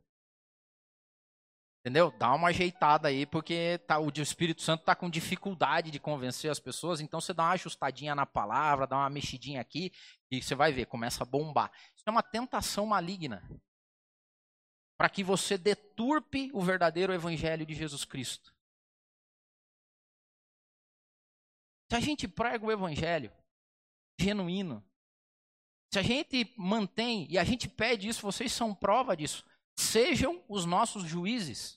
Entendeu? 1.88 2.12
Dá 2.20 2.34
uma 2.34 2.50
ajeitada 2.50 3.08
aí, 3.08 3.26
porque 3.26 3.78
tá, 3.88 3.98
o 3.98 4.10
Espírito 4.10 4.62
Santo 4.62 4.82
está 4.82 4.94
com 4.94 5.10
dificuldade 5.10 5.90
de 5.90 6.02
convencer 6.02 6.52
as 6.52 6.60
pessoas, 6.60 7.00
então 7.00 7.22
você 7.22 7.34
dá 7.34 7.44
uma 7.44 7.54
ajustadinha 7.54 8.14
na 8.14 8.26
palavra, 8.26 8.86
dá 8.86 8.98
uma 8.98 9.10
mexidinha 9.10 9.62
aqui, 9.62 9.94
e 10.30 10.42
você 10.44 10.54
vai 10.54 10.74
ver, 10.74 10.88
começa 10.88 11.24
a 11.24 11.26
bombar. 11.26 11.72
Isso 11.96 12.04
é 12.06 12.12
uma 12.12 12.22
tentação 12.22 12.86
maligna. 12.86 13.42
Para 14.98 15.08
que 15.08 15.24
você 15.24 15.58
deturpe 15.58 16.52
o 16.54 16.60
verdadeiro 16.60 17.14
evangelho 17.14 17.66
de 17.66 17.74
Jesus 17.74 18.04
Cristo. 18.04 18.54
Se 21.90 21.96
a 21.96 22.02
gente 22.02 22.28
prega 22.28 22.66
o 22.66 22.72
evangelho 22.72 23.32
genuíno, 24.20 24.86
se 25.94 26.00
a 26.00 26.02
gente 26.04 26.54
mantém, 26.58 27.26
e 27.30 27.38
a 27.38 27.46
gente 27.46 27.70
pede 27.70 28.10
isso, 28.10 28.22
vocês 28.22 28.52
são 28.52 28.76
prova 28.76 29.16
disso, 29.16 29.46
sejam 29.80 30.44
os 30.50 30.66
nossos 30.66 31.06
juízes. 31.06 31.77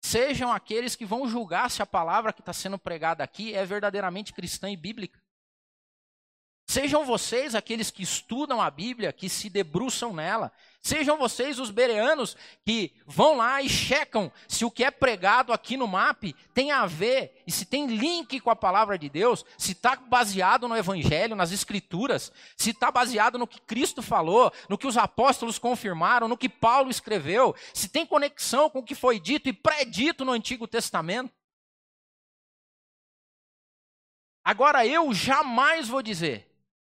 Sejam 0.00 0.50
aqueles 0.50 0.96
que 0.96 1.04
vão 1.04 1.28
julgar 1.28 1.70
se 1.70 1.82
a 1.82 1.86
palavra 1.86 2.32
que 2.32 2.40
está 2.40 2.52
sendo 2.52 2.78
pregada 2.78 3.22
aqui 3.22 3.54
é 3.54 3.64
verdadeiramente 3.66 4.32
cristã 4.32 4.70
e 4.70 4.76
bíblica. 4.76 5.19
Sejam 6.70 7.04
vocês 7.04 7.56
aqueles 7.56 7.90
que 7.90 8.00
estudam 8.00 8.62
a 8.62 8.70
Bíblia, 8.70 9.12
que 9.12 9.28
se 9.28 9.50
debruçam 9.50 10.12
nela. 10.12 10.52
Sejam 10.80 11.18
vocês 11.18 11.58
os 11.58 11.68
bereanos 11.68 12.36
que 12.64 12.94
vão 13.04 13.38
lá 13.38 13.60
e 13.60 13.68
checam 13.68 14.30
se 14.46 14.64
o 14.64 14.70
que 14.70 14.84
é 14.84 14.90
pregado 14.92 15.52
aqui 15.52 15.76
no 15.76 15.88
MAP 15.88 16.32
tem 16.54 16.70
a 16.70 16.86
ver 16.86 17.42
e 17.44 17.50
se 17.50 17.64
tem 17.64 17.88
link 17.88 18.38
com 18.38 18.50
a 18.50 18.54
palavra 18.54 18.96
de 18.96 19.08
Deus, 19.08 19.44
se 19.58 19.72
está 19.72 19.96
baseado 19.96 20.68
no 20.68 20.76
Evangelho, 20.76 21.34
nas 21.34 21.50
Escrituras, 21.50 22.30
se 22.56 22.70
está 22.70 22.88
baseado 22.88 23.36
no 23.36 23.48
que 23.48 23.60
Cristo 23.62 24.00
falou, 24.00 24.52
no 24.68 24.78
que 24.78 24.86
os 24.86 24.96
apóstolos 24.96 25.58
confirmaram, 25.58 26.28
no 26.28 26.38
que 26.38 26.48
Paulo 26.48 26.88
escreveu, 26.88 27.52
se 27.74 27.88
tem 27.88 28.06
conexão 28.06 28.70
com 28.70 28.78
o 28.78 28.84
que 28.84 28.94
foi 28.94 29.18
dito 29.18 29.48
e 29.48 29.52
predito 29.52 30.24
no 30.24 30.30
Antigo 30.30 30.68
Testamento. 30.68 31.34
Agora 34.44 34.86
eu 34.86 35.12
jamais 35.12 35.88
vou 35.88 36.00
dizer 36.00 36.49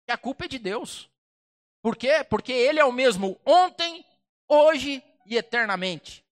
que 0.06 0.12
a 0.12 0.16
culpa 0.16 0.44
é 0.44 0.48
de 0.48 0.58
Deus. 0.58 1.08
Por 1.82 1.96
quê? 1.96 2.24
Porque 2.28 2.52
Ele 2.52 2.80
é 2.80 2.84
o 2.84 2.92
mesmo 2.92 3.38
ontem, 3.44 4.04
hoje 4.48 5.02
e 5.26 5.36
eternamente. 5.36 6.24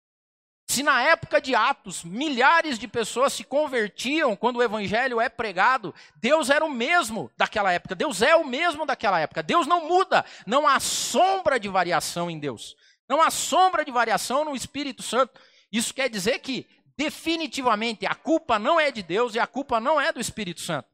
Se 0.66 0.82
na 0.82 1.02
época 1.02 1.40
de 1.40 1.54
Atos 1.54 2.02
milhares 2.02 2.78
de 2.78 2.88
pessoas 2.88 3.34
se 3.34 3.44
convertiam 3.44 4.34
quando 4.34 4.56
o 4.56 4.62
evangelho 4.62 5.20
é 5.20 5.28
pregado, 5.28 5.94
Deus 6.16 6.48
era 6.48 6.64
o 6.64 6.70
mesmo 6.70 7.30
daquela 7.36 7.70
época, 7.70 7.94
Deus 7.94 8.22
é 8.22 8.34
o 8.34 8.46
mesmo 8.46 8.86
daquela 8.86 9.20
época. 9.20 9.42
Deus 9.42 9.66
não 9.66 9.86
muda, 9.86 10.24
não 10.46 10.66
há 10.66 10.80
sombra 10.80 11.60
de 11.60 11.68
variação 11.68 12.30
em 12.30 12.38
Deus. 12.38 12.74
Não 13.06 13.20
há 13.20 13.30
sombra 13.30 13.84
de 13.84 13.90
variação 13.90 14.46
no 14.46 14.56
Espírito 14.56 15.02
Santo. 15.02 15.38
Isso 15.70 15.92
quer 15.92 16.08
dizer 16.08 16.38
que 16.38 16.66
definitivamente 16.96 18.06
a 18.06 18.14
culpa 18.14 18.58
não 18.58 18.80
é 18.80 18.90
de 18.90 19.02
Deus 19.02 19.34
e 19.34 19.38
a 19.38 19.46
culpa 19.46 19.78
não 19.78 20.00
é 20.00 20.12
do 20.12 20.20
Espírito 20.20 20.62
Santo. 20.62 20.88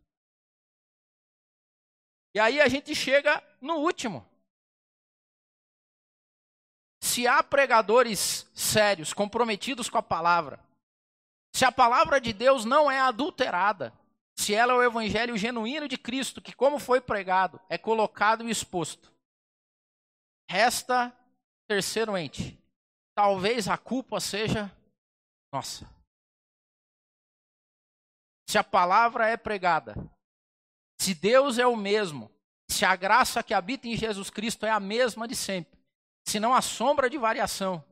E 2.39 2.41
aí 2.41 2.61
a 2.61 2.69
gente 2.69 2.95
chega 2.95 3.43
no 3.61 3.79
último. 3.79 4.25
Se 7.03 7.27
há 7.27 7.43
pregadores 7.43 8.49
sérios, 8.55 9.13
comprometidos 9.13 9.91
com 9.91 9.99
a 9.99 10.03
palavra, 10.05 10.65
se 11.53 11.65
a 11.65 11.73
palavra 11.73 12.21
de 12.21 12.33
Deus 12.33 12.65
não 12.65 12.89
é 12.89 13.01
adulterada, 13.01 13.93
se 14.37 14.55
ela 14.55 14.73
é 14.73 14.77
o 14.77 14.83
evangelho 14.85 15.37
genuíno 15.37 15.89
de 15.89 15.99
Cristo, 15.99 16.41
que 16.41 16.53
como 16.53 16.79
foi 16.79 17.01
pregado, 17.01 17.61
é 17.69 17.77
colocado 17.77 18.47
e 18.47 18.53
exposto. 18.53 19.13
Resta 20.49 21.13
terceiro 21.67 22.17
ente. 22.17 22.57
Talvez 23.17 23.67
a 23.67 23.77
culpa 23.77 24.21
seja 24.21 24.71
nossa. 25.53 25.93
Se 28.49 28.57
a 28.57 28.63
palavra 28.63 29.27
é 29.27 29.37
pregada, 29.37 29.97
se 30.99 31.15
Deus 31.15 31.59
é 31.59 31.67
o 31.67 31.77
mesmo, 31.77 32.31
se 32.69 32.85
a 32.85 32.95
graça 32.97 33.43
que 33.43 33.55
habita 33.55 33.87
em 33.87 33.97
Jesus 33.97 34.29
Cristo 34.29 34.67
é 34.67 34.71
a 34.71 34.81
mesma 34.81 35.29
de 35.29 35.37
sempre, 35.37 35.79
se 36.27 36.41
não 36.41 36.53
há 36.53 36.61
sombra 36.61 37.09
de 37.09 37.17
variação, 37.17 37.83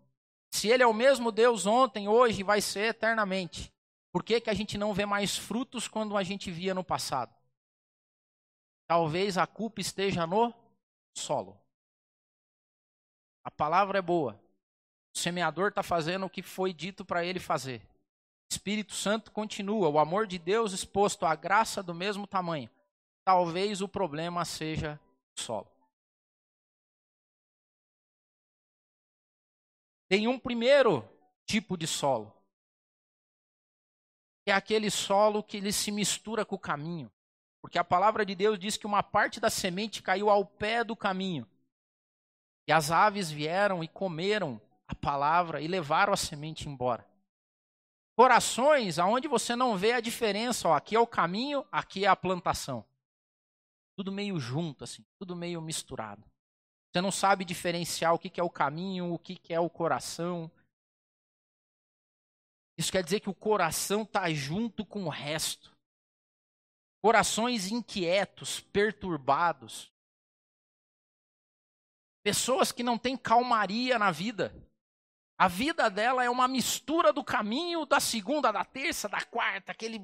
se 0.50 0.68
Ele 0.68 0.82
é 0.82 0.86
o 0.86 0.92
mesmo 0.92 1.30
Deus 1.30 1.66
ontem, 1.66 2.08
hoje 2.08 2.40
e 2.40 2.44
vai 2.44 2.60
ser 2.60 2.90
eternamente, 2.90 3.72
por 4.12 4.24
que, 4.24 4.40
que 4.40 4.50
a 4.50 4.54
gente 4.54 4.76
não 4.76 4.92
vê 4.92 5.06
mais 5.06 5.36
frutos 5.36 5.86
quando 5.86 6.16
a 6.16 6.22
gente 6.22 6.50
via 6.50 6.74
no 6.74 6.82
passado? 6.82 7.34
Talvez 8.88 9.38
a 9.38 9.46
culpa 9.46 9.80
esteja 9.80 10.26
no 10.26 10.54
solo. 11.14 11.58
A 13.44 13.50
palavra 13.50 13.98
é 13.98 14.02
boa. 14.02 14.40
O 15.14 15.18
semeador 15.18 15.68
está 15.68 15.82
fazendo 15.82 16.26
o 16.26 16.30
que 16.30 16.42
foi 16.42 16.72
dito 16.72 17.04
para 17.04 17.24
ele 17.24 17.38
fazer. 17.38 17.82
Espírito 18.50 18.94
Santo 18.94 19.32
continua, 19.32 19.88
o 19.88 19.98
amor 19.98 20.26
de 20.26 20.38
Deus 20.38 20.72
exposto, 20.72 21.26
a 21.26 21.34
graça 21.34 21.82
do 21.82 21.94
mesmo 21.94 22.26
tamanho 22.26 22.70
talvez 23.26 23.80
o 23.80 23.88
problema 23.88 24.44
seja 24.44 25.00
o 25.36 25.40
solo. 25.40 25.68
Tem 30.08 30.28
um 30.28 30.38
primeiro 30.38 31.02
tipo 31.44 31.76
de 31.76 31.88
solo, 31.88 32.32
é 34.46 34.52
aquele 34.52 34.92
solo 34.92 35.42
que 35.42 35.56
ele 35.56 35.72
se 35.72 35.90
mistura 35.90 36.44
com 36.44 36.54
o 36.54 36.58
caminho. 36.58 37.10
Porque 37.60 37.78
a 37.78 37.84
palavra 37.84 38.24
de 38.24 38.32
Deus 38.32 38.60
diz 38.60 38.76
que 38.76 38.86
uma 38.86 39.02
parte 39.02 39.40
da 39.40 39.50
semente 39.50 40.00
caiu 40.00 40.30
ao 40.30 40.46
pé 40.46 40.84
do 40.84 40.94
caminho. 40.94 41.44
E 42.68 42.72
as 42.72 42.92
aves 42.92 43.28
vieram 43.28 43.82
e 43.82 43.88
comeram 43.88 44.60
a 44.86 44.94
palavra 44.94 45.60
e 45.60 45.66
levaram 45.66 46.12
a 46.12 46.16
semente 46.16 46.68
embora. 46.68 47.04
Corações 48.16 49.00
aonde 49.00 49.26
você 49.26 49.56
não 49.56 49.76
vê 49.76 49.92
a 49.92 50.00
diferença, 50.00 50.68
ó, 50.68 50.74
aqui 50.74 50.94
é 50.94 51.00
o 51.00 51.06
caminho, 51.08 51.66
aqui 51.72 52.04
é 52.04 52.08
a 52.08 52.14
plantação. 52.14 52.84
Tudo 53.96 54.12
meio 54.12 54.38
junto, 54.38 54.84
assim, 54.84 55.04
tudo 55.18 55.34
meio 55.34 55.60
misturado. 55.60 56.24
Você 56.92 57.00
não 57.00 57.10
sabe 57.10 57.44
diferenciar 57.44 58.14
o 58.14 58.18
que 58.18 58.40
é 58.40 58.42
o 58.42 58.50
caminho, 58.50 59.12
o 59.12 59.18
que 59.18 59.40
é 59.52 59.58
o 59.58 59.68
coração. 59.70 60.50
Isso 62.78 62.92
quer 62.92 63.02
dizer 63.02 63.20
que 63.20 63.30
o 63.30 63.34
coração 63.34 64.02
está 64.02 64.30
junto 64.32 64.84
com 64.84 65.04
o 65.04 65.08
resto. 65.08 65.74
Corações 67.02 67.70
inquietos, 67.70 68.60
perturbados. 68.60 69.90
Pessoas 72.22 72.72
que 72.72 72.82
não 72.82 72.98
têm 72.98 73.16
calmaria 73.16 73.98
na 73.98 74.10
vida. 74.10 74.54
A 75.38 75.48
vida 75.48 75.90
dela 75.90 76.24
é 76.24 76.30
uma 76.30 76.48
mistura 76.48 77.12
do 77.12 77.22
caminho 77.22 77.84
da 77.86 78.00
segunda, 78.00 78.50
da 78.50 78.64
terça, 78.64 79.08
da 79.08 79.22
quarta, 79.24 79.72
aquele 79.72 80.00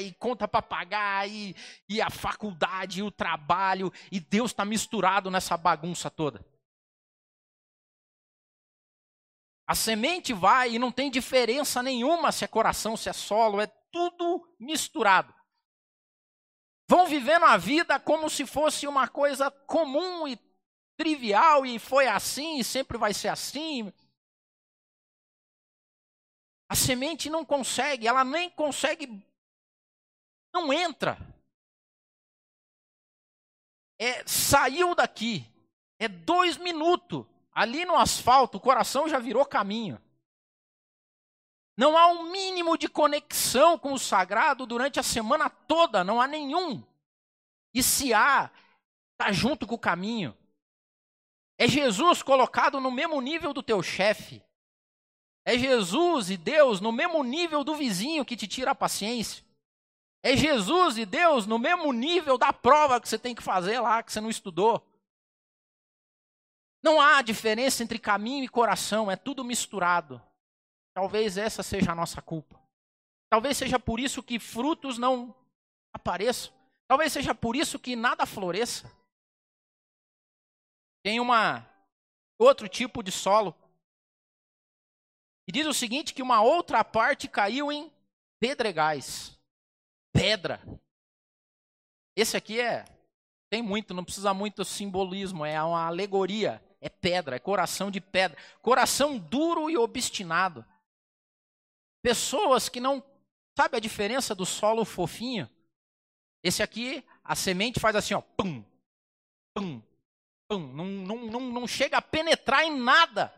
e 0.00 0.12
conta 0.14 0.46
para 0.46 0.62
pagar, 0.62 1.28
e, 1.28 1.54
e 1.88 2.00
a 2.00 2.10
faculdade, 2.10 3.00
e 3.00 3.02
o 3.02 3.10
trabalho, 3.10 3.92
e 4.10 4.20
Deus 4.20 4.50
está 4.50 4.64
misturado 4.64 5.30
nessa 5.30 5.56
bagunça 5.56 6.10
toda. 6.10 6.44
A 9.66 9.74
semente 9.74 10.32
vai 10.32 10.74
e 10.74 10.78
não 10.78 10.90
tem 10.90 11.10
diferença 11.10 11.82
nenhuma 11.82 12.32
se 12.32 12.44
é 12.44 12.48
coração, 12.48 12.96
se 12.96 13.10
é 13.10 13.12
solo, 13.12 13.60
é 13.60 13.66
tudo 13.92 14.56
misturado. 14.58 15.34
Vão 16.88 17.06
vivendo 17.06 17.44
a 17.44 17.58
vida 17.58 18.00
como 18.00 18.30
se 18.30 18.46
fosse 18.46 18.86
uma 18.86 19.06
coisa 19.06 19.50
comum 19.50 20.26
e 20.26 20.38
trivial, 20.96 21.66
e 21.66 21.78
foi 21.78 22.08
assim, 22.08 22.58
e 22.58 22.64
sempre 22.64 22.96
vai 22.96 23.12
ser 23.12 23.28
assim. 23.28 23.92
A 26.70 26.74
semente 26.74 27.28
não 27.28 27.44
consegue, 27.44 28.06
ela 28.06 28.24
nem 28.24 28.48
consegue 28.48 29.22
não 30.52 30.72
entra. 30.72 31.18
É, 33.98 34.22
saiu 34.26 34.94
daqui. 34.94 35.44
É 35.98 36.08
dois 36.08 36.56
minutos. 36.56 37.26
Ali 37.52 37.84
no 37.84 37.96
asfalto, 37.96 38.58
o 38.58 38.60
coração 38.60 39.08
já 39.08 39.18
virou 39.18 39.44
caminho. 39.44 40.00
Não 41.76 41.96
há 41.96 42.08
um 42.08 42.30
mínimo 42.30 42.76
de 42.76 42.88
conexão 42.88 43.78
com 43.78 43.92
o 43.92 43.98
sagrado 43.98 44.66
durante 44.66 44.98
a 44.98 45.02
semana 45.02 45.48
toda, 45.48 46.02
não 46.02 46.20
há 46.20 46.26
nenhum. 46.26 46.82
E 47.72 47.82
se 47.82 48.12
há, 48.12 48.50
está 49.12 49.30
junto 49.32 49.66
com 49.66 49.76
o 49.76 49.78
caminho. 49.78 50.36
É 51.56 51.66
Jesus 51.66 52.22
colocado 52.22 52.80
no 52.80 52.90
mesmo 52.90 53.20
nível 53.20 53.52
do 53.52 53.62
teu 53.62 53.82
chefe. 53.82 54.42
É 55.44 55.58
Jesus 55.58 56.30
e 56.30 56.36
Deus 56.36 56.80
no 56.80 56.92
mesmo 56.92 57.22
nível 57.24 57.64
do 57.64 57.74
vizinho 57.74 58.24
que 58.24 58.36
te 58.36 58.46
tira 58.46 58.72
a 58.72 58.76
paciência. 58.76 59.44
É 60.22 60.36
Jesus 60.36 60.98
e 60.98 61.06
Deus 61.06 61.46
no 61.46 61.58
mesmo 61.58 61.92
nível 61.92 62.36
da 62.36 62.52
prova 62.52 63.00
que 63.00 63.08
você 63.08 63.18
tem 63.18 63.34
que 63.34 63.42
fazer 63.42 63.80
lá, 63.80 64.02
que 64.02 64.12
você 64.12 64.20
não 64.20 64.30
estudou. 64.30 64.84
Não 66.82 67.00
há 67.00 67.22
diferença 67.22 67.82
entre 67.82 67.98
caminho 67.98 68.44
e 68.44 68.48
coração, 68.48 69.10
é 69.10 69.16
tudo 69.16 69.44
misturado. 69.44 70.22
Talvez 70.94 71.36
essa 71.36 71.62
seja 71.62 71.92
a 71.92 71.94
nossa 71.94 72.20
culpa. 72.20 72.60
Talvez 73.30 73.56
seja 73.56 73.78
por 73.78 74.00
isso 74.00 74.22
que 74.22 74.38
frutos 74.38 74.98
não 74.98 75.34
apareçam. 75.92 76.52
Talvez 76.88 77.12
seja 77.12 77.34
por 77.34 77.54
isso 77.54 77.78
que 77.78 77.94
nada 77.94 78.26
floresça. 78.26 78.90
Tem 81.04 81.20
uma 81.20 81.68
outro 82.38 82.68
tipo 82.68 83.02
de 83.02 83.12
solo. 83.12 83.54
E 85.46 85.52
diz 85.52 85.66
o 85.66 85.74
seguinte 85.74 86.12
que 86.12 86.22
uma 86.22 86.42
outra 86.42 86.82
parte 86.82 87.28
caiu 87.28 87.70
em 87.70 87.92
pedregais. 88.40 89.37
Pedra. 90.18 90.60
Esse 92.16 92.36
aqui 92.36 92.60
é 92.60 92.84
tem 93.48 93.62
muito, 93.62 93.94
não 93.94 94.04
precisa 94.04 94.34
muito 94.34 94.64
simbolismo, 94.64 95.44
é 95.44 95.62
uma 95.62 95.86
alegoria, 95.86 96.62
é 96.80 96.88
pedra, 96.88 97.36
é 97.36 97.38
coração 97.38 97.90
de 97.90 98.00
pedra, 98.00 98.36
coração 98.60 99.16
duro 99.16 99.70
e 99.70 99.76
obstinado. 99.76 100.64
Pessoas 102.02 102.68
que 102.68 102.80
não 102.80 103.02
sabe 103.56 103.76
a 103.76 103.80
diferença 103.80 104.34
do 104.34 104.44
solo 104.44 104.84
fofinho? 104.84 105.48
Esse 106.42 106.62
aqui, 106.62 107.04
a 107.22 107.34
semente 107.34 107.80
faz 107.80 107.96
assim, 107.96 108.14
ó, 108.14 108.20
pum, 108.20 108.64
pum, 109.54 109.80
pum, 110.48 110.58
não, 110.72 110.84
não, 110.84 111.16
não, 111.26 111.40
não 111.40 111.66
chega 111.66 111.96
a 111.96 112.02
penetrar 112.02 112.64
em 112.64 112.76
nada. 112.76 113.32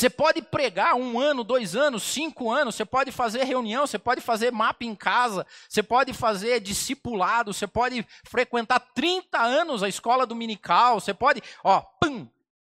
Você 0.00 0.08
pode 0.08 0.40
pregar 0.40 0.94
um 0.94 1.20
ano, 1.20 1.44
dois 1.44 1.76
anos, 1.76 2.02
cinco 2.02 2.50
anos, 2.50 2.74
você 2.74 2.86
pode 2.86 3.12
fazer 3.12 3.44
reunião, 3.44 3.86
você 3.86 3.98
pode 3.98 4.22
fazer 4.22 4.50
mapa 4.50 4.82
em 4.82 4.94
casa, 4.94 5.46
você 5.68 5.82
pode 5.82 6.14
fazer 6.14 6.58
discipulado, 6.58 7.52
você 7.52 7.66
pode 7.66 8.06
frequentar 8.24 8.80
30 8.80 9.38
anos 9.38 9.82
a 9.82 9.90
escola 9.90 10.24
dominical, 10.24 10.98
você 10.98 11.12
pode, 11.12 11.42
ó, 11.62 11.82
pum, 11.82 12.26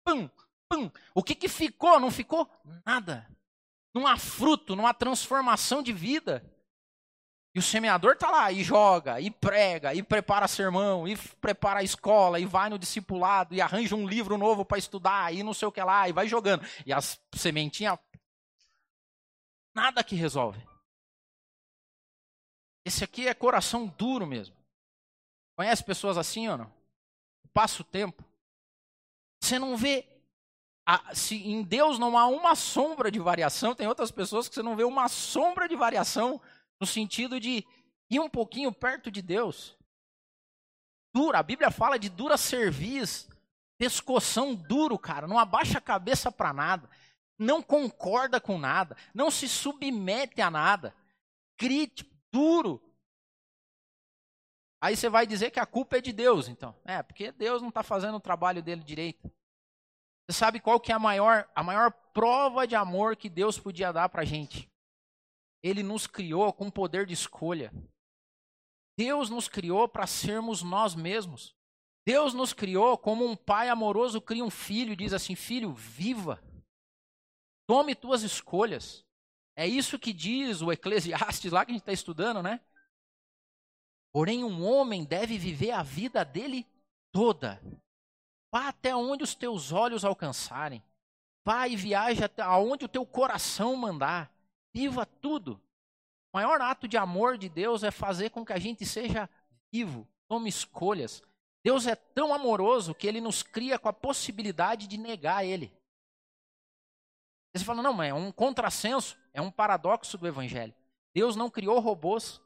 pum, 0.05 0.29
pum. 0.69 0.89
O 1.13 1.21
que, 1.21 1.35
que 1.35 1.49
ficou? 1.49 1.99
Não 1.99 2.09
ficou 2.09 2.49
nada. 2.85 3.27
Não 3.93 4.07
há 4.07 4.15
fruto, 4.15 4.73
não 4.73 4.87
há 4.87 4.93
transformação 4.93 5.83
de 5.83 5.91
vida. 5.91 6.49
E 7.57 7.59
o 7.59 7.63
semeador 7.63 8.13
está 8.13 8.29
lá 8.29 8.51
e 8.51 8.63
joga, 8.63 9.19
e 9.19 9.31
prega, 9.31 9.91
e 9.91 10.03
prepara 10.03 10.47
sermão, 10.47 11.07
e 11.07 11.17
prepara 11.17 11.79
a 11.79 11.83
escola, 11.83 12.39
e 12.39 12.45
vai 12.45 12.69
no 12.69 12.77
discipulado, 12.77 13.55
e 13.55 13.59
arranja 13.59 13.95
um 13.95 14.07
livro 14.07 14.37
novo 14.37 14.63
para 14.63 14.77
estudar, 14.77 15.33
e 15.33 15.41
não 15.41 15.55
sei 15.55 15.67
o 15.67 15.71
que 15.71 15.81
lá, 15.81 16.07
e 16.07 16.13
vai 16.13 16.27
jogando. 16.27 16.63
E 16.85 16.93
as 16.93 17.19
sementinhas. 17.33 17.97
Nada 19.73 20.03
que 20.03 20.15
resolve. 20.15 20.63
Esse 22.85 23.03
aqui 23.03 23.27
é 23.27 23.33
coração 23.33 23.87
duro 23.87 24.27
mesmo. 24.27 24.55
Conhece 25.55 25.83
pessoas 25.83 26.15
assim 26.15 26.47
ou 26.47 26.59
não? 26.59 26.71
Passa 27.51 27.81
o 27.81 27.85
tempo. 27.85 28.23
Você 29.41 29.57
não 29.57 29.75
vê. 29.75 30.07
se 31.15 31.35
em 31.37 31.63
Deus 31.63 31.97
não 31.97 32.15
há 32.19 32.27
uma 32.27 32.53
sombra 32.53 33.09
de 33.09 33.17
variação, 33.17 33.73
tem 33.73 33.87
outras 33.87 34.11
pessoas 34.11 34.47
que 34.47 34.53
você 34.53 34.61
não 34.61 34.75
vê 34.75 34.83
uma 34.83 35.09
sombra 35.09 35.67
de 35.67 35.75
variação 35.75 36.39
no 36.79 36.87
sentido 36.87 37.39
de 37.39 37.65
ir 38.09 38.19
um 38.19 38.29
pouquinho 38.29 38.71
perto 38.71 39.11
de 39.11 39.21
Deus. 39.21 39.77
Dura, 41.13 41.39
a 41.39 41.43
Bíblia 41.43 41.71
fala 41.71 41.97
de 41.97 42.09
dura 42.09 42.37
cerviz, 42.37 43.27
pescoção 43.77 44.53
duro, 44.53 44.97
cara, 44.97 45.27
não 45.27 45.39
abaixa 45.39 45.77
a 45.77 45.81
cabeça 45.81 46.31
para 46.31 46.53
nada, 46.53 46.89
não 47.37 47.61
concorda 47.61 48.39
com 48.39 48.57
nada, 48.57 48.95
não 49.13 49.29
se 49.31 49.47
submete 49.47 50.41
a 50.41 50.49
nada, 50.49 50.95
crítico, 51.57 52.15
duro. 52.31 52.83
Aí 54.79 54.95
você 54.95 55.09
vai 55.09 55.25
dizer 55.25 55.49
que 55.49 55.59
a 55.59 55.65
culpa 55.65 55.97
é 55.97 56.01
de 56.01 56.13
Deus, 56.13 56.47
então. 56.47 56.75
É, 56.85 57.01
porque 57.01 57.31
Deus 57.31 57.61
não 57.61 57.69
está 57.69 57.81
fazendo 57.81 58.15
o 58.15 58.21
trabalho 58.21 58.61
dele 58.61 58.83
direito. 58.83 59.31
Você 60.27 60.37
sabe 60.37 60.59
qual 60.59 60.79
que 60.79 60.91
é 60.91 60.95
a 60.95 60.99
maior, 60.99 61.49
a 61.55 61.63
maior 61.63 61.91
prova 62.13 62.67
de 62.67 62.75
amor 62.75 63.15
que 63.15 63.29
Deus 63.29 63.57
podia 63.57 63.91
dar 63.91 64.09
para 64.09 64.21
a 64.21 64.25
gente? 64.25 64.69
Ele 65.63 65.83
nos 65.83 66.07
criou 66.07 66.51
com 66.53 66.69
poder 66.69 67.05
de 67.05 67.13
escolha. 67.13 67.71
Deus 68.97 69.29
nos 69.29 69.47
criou 69.47 69.87
para 69.87 70.07
sermos 70.07 70.63
nós 70.63 70.95
mesmos. 70.95 71.55
Deus 72.05 72.33
nos 72.33 72.53
criou 72.53 72.97
como 72.97 73.25
um 73.25 73.35
pai 73.35 73.69
amoroso 73.69 74.21
cria 74.21 74.43
um 74.43 74.49
filho 74.49 74.93
e 74.93 74.95
diz 74.95 75.13
assim: 75.13 75.35
Filho, 75.35 75.73
viva. 75.73 76.41
Tome 77.67 77.93
tuas 77.93 78.23
escolhas. 78.23 79.05
É 79.55 79.67
isso 79.67 79.99
que 79.99 80.13
diz 80.13 80.61
o 80.61 80.71
Eclesiastes 80.71 81.51
lá 81.51 81.65
que 81.65 81.71
a 81.71 81.73
gente 81.73 81.81
está 81.81 81.91
estudando, 81.91 82.41
né? 82.41 82.61
Porém, 84.13 84.43
um 84.43 84.63
homem 84.65 85.03
deve 85.03 85.37
viver 85.37 85.71
a 85.71 85.83
vida 85.83 86.23
dele 86.23 86.65
toda. 87.11 87.61
Vá 88.51 88.69
até 88.69 88.95
onde 88.95 89.23
os 89.23 89.35
teus 89.35 89.71
olhos 89.71 90.05
alcançarem. 90.05 90.81
Vá 91.45 91.67
e 91.67 91.75
viaje 91.75 92.23
até 92.23 92.47
onde 92.47 92.85
o 92.85 92.89
teu 92.89 93.05
coração 93.05 93.75
mandar. 93.75 94.31
Viva 94.77 95.07
tudo. 95.07 95.59
O 96.31 96.37
maior 96.37 96.61
ato 96.61 96.87
de 96.87 96.97
amor 96.97 97.35
de 97.35 97.49
Deus 97.49 97.83
é 97.83 97.89
fazer 97.89 98.29
com 98.29 98.45
que 98.45 98.53
a 98.53 98.59
gente 98.59 98.85
seja 98.85 99.27
vivo, 99.71 100.07
tome 100.27 100.47
escolhas. 100.47 101.23
Deus 101.63 101.87
é 101.87 101.95
tão 101.95 102.31
amoroso 102.31 102.93
que 102.93 103.07
ele 103.07 103.19
nos 103.19 103.41
cria 103.41 103.79
com 103.79 103.89
a 103.89 103.93
possibilidade 103.93 104.85
de 104.85 104.95
negar 104.95 105.43
ele. 105.43 105.73
Você 107.55 107.65
fala, 107.65 107.81
não, 107.81 107.91
mas 107.91 108.11
é 108.11 108.13
um 108.13 108.31
contrassenso, 108.31 109.17
é 109.33 109.41
um 109.41 109.49
paradoxo 109.49 110.15
do 110.15 110.27
evangelho. 110.27 110.75
Deus 111.11 111.35
não 111.35 111.49
criou 111.49 111.79
robôs. 111.79 112.39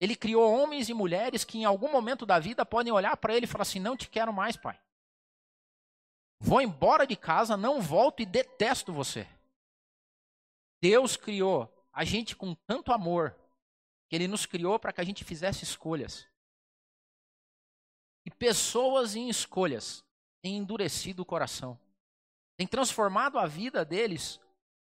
Ele 0.00 0.14
criou 0.14 0.54
homens 0.54 0.88
e 0.88 0.94
mulheres 0.94 1.42
que 1.42 1.58
em 1.58 1.64
algum 1.64 1.90
momento 1.90 2.24
da 2.24 2.38
vida 2.38 2.64
podem 2.64 2.92
olhar 2.92 3.16
para 3.16 3.34
ele 3.34 3.46
e 3.46 3.48
falar 3.48 3.62
assim: 3.62 3.80
não 3.80 3.96
te 3.96 4.08
quero 4.08 4.32
mais, 4.32 4.56
pai. 4.56 4.78
Vou 6.38 6.60
embora 6.60 7.04
de 7.04 7.16
casa, 7.16 7.56
não 7.56 7.82
volto 7.82 8.22
e 8.22 8.24
detesto 8.24 8.92
você. 8.92 9.26
Deus 10.80 11.16
criou 11.16 11.72
a 11.92 12.04
gente 12.04 12.34
com 12.34 12.54
tanto 12.54 12.92
amor 12.92 13.36
que 14.08 14.16
Ele 14.16 14.26
nos 14.26 14.46
criou 14.46 14.78
para 14.78 14.92
que 14.92 15.00
a 15.00 15.04
gente 15.04 15.24
fizesse 15.24 15.62
escolhas. 15.64 16.26
E 18.24 18.30
pessoas 18.30 19.14
em 19.14 19.28
escolhas 19.28 20.04
têm 20.42 20.56
endurecido 20.56 21.22
o 21.22 21.26
coração, 21.26 21.78
têm 22.56 22.66
transformado 22.66 23.38
a 23.38 23.46
vida 23.46 23.84
deles 23.84 24.40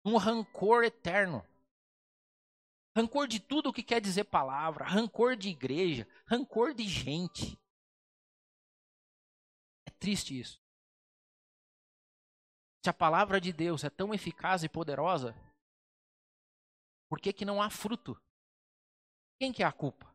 num 0.04 0.16
rancor 0.16 0.84
eterno. 0.84 1.44
Rancor 2.96 3.28
de 3.28 3.38
tudo 3.38 3.70
o 3.70 3.72
que 3.72 3.82
quer 3.82 4.00
dizer 4.00 4.24
palavra, 4.24 4.84
rancor 4.84 5.36
de 5.36 5.48
igreja, 5.48 6.08
rancor 6.26 6.74
de 6.74 6.84
gente. 6.88 7.58
É 9.86 9.90
triste 9.90 10.38
isso. 10.38 10.60
Se 12.84 12.90
a 12.90 12.94
palavra 12.94 13.40
de 13.40 13.52
Deus 13.52 13.84
é 13.84 13.90
tão 13.90 14.14
eficaz 14.14 14.62
e 14.64 14.68
poderosa, 14.68 15.34
por 17.08 17.20
que, 17.20 17.32
que 17.32 17.44
não 17.44 17.62
há 17.62 17.70
fruto? 17.70 18.20
Quem 19.38 19.52
que 19.52 19.62
é 19.62 19.66
a 19.66 19.72
culpa? 19.72 20.14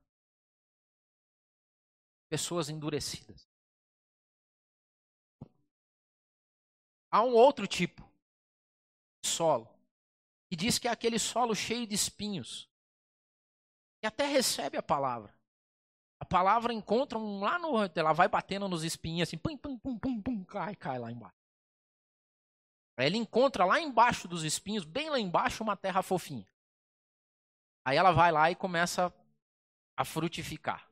Pessoas 2.30 2.70
endurecidas. 2.70 3.48
Há 7.12 7.22
um 7.22 7.34
outro 7.34 7.68
tipo 7.68 8.02
de 9.24 9.30
solo, 9.30 9.70
que 10.50 10.56
diz 10.56 10.80
que 10.80 10.88
é 10.88 10.92
aquele 10.92 11.20
solo 11.20 11.56
cheio 11.56 11.86
de 11.86 11.94
espinhos, 11.94 12.70
que 14.02 14.08
até 14.08 14.26
recebe 14.26 14.78
a 14.78 14.84
palavra. 14.84 15.34
A 16.20 16.26
palavra 16.26 16.74
encontra 16.74 17.18
um 17.20 17.40
lá 17.40 17.60
no. 17.60 17.76
Ela 17.96 18.14
vai 18.14 18.28
batendo 18.28 18.68
nos 18.68 18.84
espinhos 18.84 19.28
assim, 19.28 19.38
pum, 19.38 19.58
pum, 19.58 19.78
pum, 19.78 20.00
pum, 20.00 20.22
pum, 20.22 20.44
cai, 20.46 20.76
cai 20.76 20.98
lá 20.98 21.12
embaixo. 21.12 21.38
Ele 22.98 23.18
encontra 23.18 23.66
lá 23.66 23.80
embaixo 23.80 24.28
dos 24.28 24.44
espinhos, 24.44 24.86
bem 24.86 25.10
lá 25.10 25.20
embaixo, 25.20 25.64
uma 25.64 25.76
terra 25.76 26.02
fofinha. 26.02 26.48
Aí 27.86 27.98
ela 27.98 28.12
vai 28.12 28.32
lá 28.32 28.50
e 28.50 28.56
começa 28.56 29.14
a 29.96 30.06
frutificar. 30.06 30.90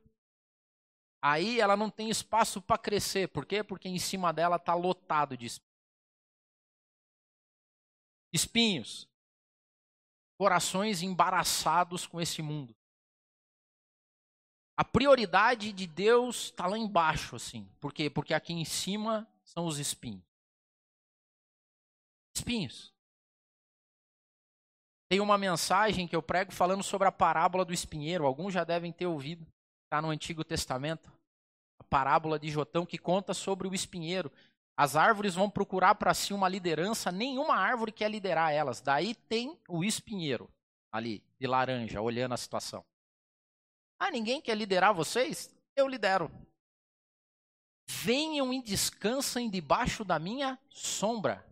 Aí 1.20 1.60
ela 1.60 1.76
não 1.76 1.88
tem 1.88 2.10
espaço 2.10 2.60
para 2.60 2.76
crescer. 2.76 3.28
Por 3.28 3.46
quê? 3.46 3.62
Porque 3.62 3.88
em 3.88 3.98
cima 3.98 4.32
dela 4.32 4.56
está 4.56 4.74
lotado 4.74 5.36
de 5.36 5.46
espinhos. 8.32 9.08
Corações 10.36 11.02
embaraçados 11.02 12.06
com 12.06 12.20
esse 12.20 12.42
mundo. 12.42 12.74
A 14.76 14.84
prioridade 14.84 15.72
de 15.72 15.86
Deus 15.86 16.46
está 16.46 16.66
lá 16.66 16.76
embaixo, 16.76 17.36
assim. 17.36 17.68
Por 17.78 17.92
quê? 17.92 18.10
Porque 18.10 18.34
aqui 18.34 18.52
em 18.52 18.64
cima 18.64 19.28
são 19.44 19.66
os 19.66 19.78
espinhos. 19.78 20.24
Espinhos. 22.34 22.92
Tem 25.12 25.20
uma 25.20 25.36
mensagem 25.36 26.08
que 26.08 26.16
eu 26.16 26.22
prego 26.22 26.52
falando 26.52 26.82
sobre 26.82 27.06
a 27.06 27.12
parábola 27.12 27.66
do 27.66 27.74
espinheiro. 27.74 28.24
Alguns 28.24 28.54
já 28.54 28.64
devem 28.64 28.90
ter 28.90 29.04
ouvido. 29.04 29.46
Está 29.84 30.00
no 30.00 30.08
Antigo 30.08 30.42
Testamento. 30.42 31.12
A 31.78 31.84
parábola 31.84 32.38
de 32.38 32.48
Jotão 32.48 32.86
que 32.86 32.96
conta 32.96 33.34
sobre 33.34 33.68
o 33.68 33.74
espinheiro. 33.74 34.32
As 34.74 34.96
árvores 34.96 35.34
vão 35.34 35.50
procurar 35.50 35.96
para 35.96 36.14
si 36.14 36.32
uma 36.32 36.48
liderança, 36.48 37.12
nenhuma 37.12 37.56
árvore 37.56 37.92
quer 37.92 38.10
liderar 38.10 38.54
elas. 38.54 38.80
Daí 38.80 39.14
tem 39.14 39.60
o 39.68 39.84
espinheiro 39.84 40.48
ali, 40.90 41.22
de 41.38 41.46
laranja, 41.46 42.00
olhando 42.00 42.32
a 42.32 42.38
situação. 42.38 42.82
Ah, 44.00 44.10
ninguém 44.10 44.40
quer 44.40 44.56
liderar 44.56 44.94
vocês? 44.94 45.54
Eu 45.76 45.88
lidero. 45.88 46.32
Venham 47.86 48.50
e 48.50 48.62
descansem 48.62 49.50
debaixo 49.50 50.06
da 50.06 50.18
minha 50.18 50.58
sombra. 50.70 51.51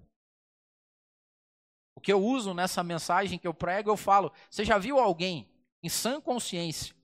O 2.00 2.02
que 2.02 2.10
eu 2.10 2.24
uso 2.24 2.54
nessa 2.54 2.82
mensagem 2.82 3.38
que 3.38 3.46
eu 3.46 3.52
prego, 3.52 3.90
eu 3.90 3.96
falo: 3.96 4.32
você 4.48 4.64
já 4.64 4.78
viu 4.78 4.98
alguém 4.98 5.46
em 5.82 5.88
sã 5.90 6.18
consciência 6.18 6.94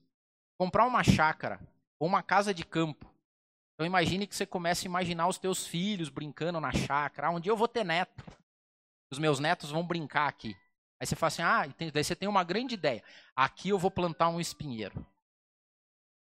comprar 0.57 0.87
uma 0.87 1.03
chácara 1.03 1.59
ou 1.99 2.07
uma 2.07 2.23
casa 2.23 2.51
de 2.51 2.65
campo? 2.65 3.05
Então 3.75 3.85
imagine 3.85 4.25
que 4.25 4.35
você 4.35 4.43
comece 4.43 4.87
a 4.87 4.89
imaginar 4.89 5.27
os 5.27 5.37
teus 5.37 5.67
filhos 5.67 6.09
brincando 6.09 6.59
na 6.59 6.71
chácara. 6.71 7.27
Ah, 7.27 7.29
um 7.29 7.39
dia 7.39 7.51
eu 7.51 7.55
vou 7.55 7.67
ter 7.67 7.83
neto. 7.83 8.25
Os 9.11 9.19
meus 9.19 9.39
netos 9.39 9.69
vão 9.69 9.85
brincar 9.85 10.27
aqui. 10.27 10.57
Aí 10.99 11.05
você 11.05 11.15
fala 11.15 11.27
assim: 11.27 11.43
ah, 11.43 11.67
daí 11.93 12.03
você 12.03 12.15
tem 12.15 12.27
uma 12.27 12.43
grande 12.43 12.73
ideia. 12.73 13.03
Aqui 13.35 13.69
eu 13.69 13.77
vou 13.77 13.91
plantar 13.91 14.29
um 14.29 14.41
espinheiro. 14.41 15.05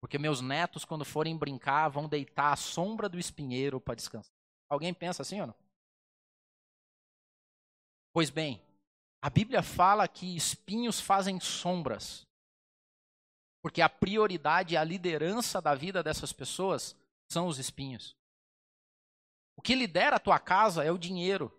Porque 0.01 0.17
meus 0.17 0.41
netos, 0.41 0.83
quando 0.83 1.05
forem 1.05 1.37
brincar, 1.37 1.87
vão 1.87 2.09
deitar 2.09 2.51
à 2.51 2.57
sombra 2.57 3.07
do 3.07 3.17
espinheiro 3.17 3.79
para 3.79 3.95
descansar. 3.95 4.35
Alguém 4.69 4.93
pensa 4.93 5.21
assim 5.21 5.39
ou 5.39 5.47
não? 5.47 5.66
Pois 8.17 8.31
bem, 8.31 8.59
a 9.21 9.29
Bíblia 9.29 9.61
fala 9.61 10.07
que 10.07 10.35
espinhos 10.35 10.99
fazem 10.99 11.39
sombras. 11.39 12.25
Porque 13.61 13.79
a 13.79 13.87
prioridade 13.87 14.73
e 14.73 14.77
a 14.77 14.83
liderança 14.83 15.61
da 15.61 15.75
vida 15.75 16.01
dessas 16.01 16.33
pessoas 16.33 16.95
são 17.31 17.45
os 17.45 17.59
espinhos. 17.59 18.15
O 19.55 19.61
que 19.61 19.75
lidera 19.75 20.15
a 20.15 20.19
tua 20.19 20.39
casa 20.39 20.83
é 20.83 20.91
o 20.91 20.97
dinheiro. 20.97 21.55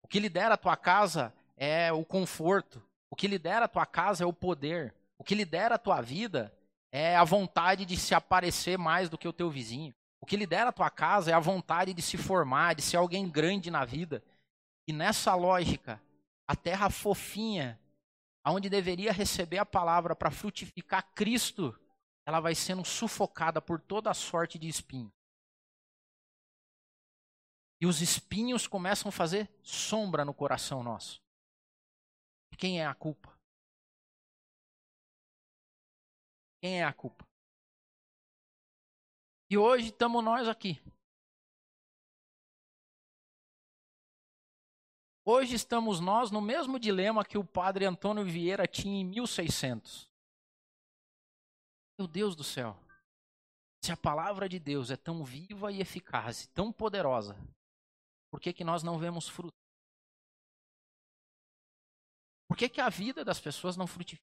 O 0.00 0.06
que 0.06 0.20
lidera 0.20 0.54
a 0.54 0.56
tua 0.56 0.76
casa 0.76 1.34
é 1.56 1.92
o 1.92 2.04
conforto. 2.04 2.80
O 3.10 3.16
que 3.16 3.26
lidera 3.26 3.64
a 3.64 3.68
tua 3.68 3.84
casa 3.84 4.22
é 4.22 4.26
o 4.28 4.32
poder. 4.32 4.94
O 5.18 5.24
que 5.24 5.34
lidera 5.34 5.74
a 5.74 5.78
tua 5.78 6.00
vida 6.00 6.56
é 6.92 7.16
a 7.16 7.24
vontade 7.24 7.84
de 7.84 7.96
se 7.96 8.14
aparecer 8.14 8.78
mais 8.78 9.08
do 9.08 9.18
que 9.18 9.26
o 9.26 9.32
teu 9.32 9.50
vizinho. 9.50 9.92
O 10.20 10.26
que 10.26 10.36
lidera 10.36 10.70
a 10.70 10.72
tua 10.72 10.90
casa 10.90 11.32
é 11.32 11.34
a 11.34 11.40
vontade 11.40 11.92
de 11.92 12.02
se 12.02 12.16
formar, 12.16 12.76
de 12.76 12.82
ser 12.82 12.98
alguém 12.98 13.28
grande 13.28 13.68
na 13.68 13.84
vida. 13.84 14.22
E 14.88 14.92
nessa 14.92 15.34
lógica, 15.34 16.02
a 16.46 16.56
terra 16.56 16.88
fofinha, 16.88 17.78
aonde 18.42 18.70
deveria 18.70 19.12
receber 19.12 19.58
a 19.58 19.66
palavra 19.66 20.16
para 20.16 20.30
frutificar 20.30 21.12
Cristo, 21.12 21.78
ela 22.24 22.40
vai 22.40 22.54
sendo 22.54 22.82
sufocada 22.86 23.60
por 23.60 23.78
toda 23.78 24.10
a 24.10 24.14
sorte 24.14 24.58
de 24.58 24.66
espinhos. 24.66 25.12
E 27.78 27.86
os 27.86 28.00
espinhos 28.00 28.66
começam 28.66 29.10
a 29.10 29.12
fazer 29.12 29.50
sombra 29.62 30.24
no 30.24 30.32
coração 30.32 30.82
nosso. 30.82 31.22
E 32.50 32.56
quem 32.56 32.80
é 32.80 32.86
a 32.86 32.94
culpa? 32.94 33.38
Quem 36.62 36.80
é 36.80 36.84
a 36.84 36.94
culpa? 36.94 37.28
E 39.50 39.58
hoje 39.58 39.88
estamos 39.88 40.24
nós 40.24 40.48
aqui. 40.48 40.80
Hoje 45.30 45.54
estamos 45.54 46.00
nós 46.00 46.30
no 46.30 46.40
mesmo 46.40 46.80
dilema 46.80 47.22
que 47.22 47.36
o 47.36 47.44
padre 47.44 47.84
Antônio 47.84 48.24
Vieira 48.24 48.66
tinha 48.66 48.98
em 48.98 49.04
1600. 49.04 50.10
Meu 51.98 52.08
Deus 52.08 52.34
do 52.34 52.42
céu. 52.42 52.74
Se 53.84 53.92
a 53.92 53.96
palavra 53.98 54.48
de 54.48 54.58
Deus 54.58 54.90
é 54.90 54.96
tão 54.96 55.22
viva 55.22 55.70
e 55.70 55.82
eficaz, 55.82 56.46
tão 56.54 56.72
poderosa, 56.72 57.36
por 58.30 58.40
que, 58.40 58.54
que 58.54 58.64
nós 58.64 58.82
não 58.82 58.98
vemos 58.98 59.28
fruto? 59.28 59.52
Por 62.48 62.56
que, 62.56 62.66
que 62.66 62.80
a 62.80 62.88
vida 62.88 63.22
das 63.22 63.38
pessoas 63.38 63.76
não 63.76 63.86
frutifica? 63.86 64.24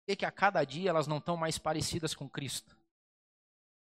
Por 0.00 0.12
que, 0.12 0.16
que 0.16 0.24
a 0.24 0.32
cada 0.32 0.64
dia 0.64 0.88
elas 0.88 1.06
não 1.06 1.18
estão 1.18 1.36
mais 1.36 1.58
parecidas 1.58 2.14
com 2.14 2.26
Cristo? 2.26 2.74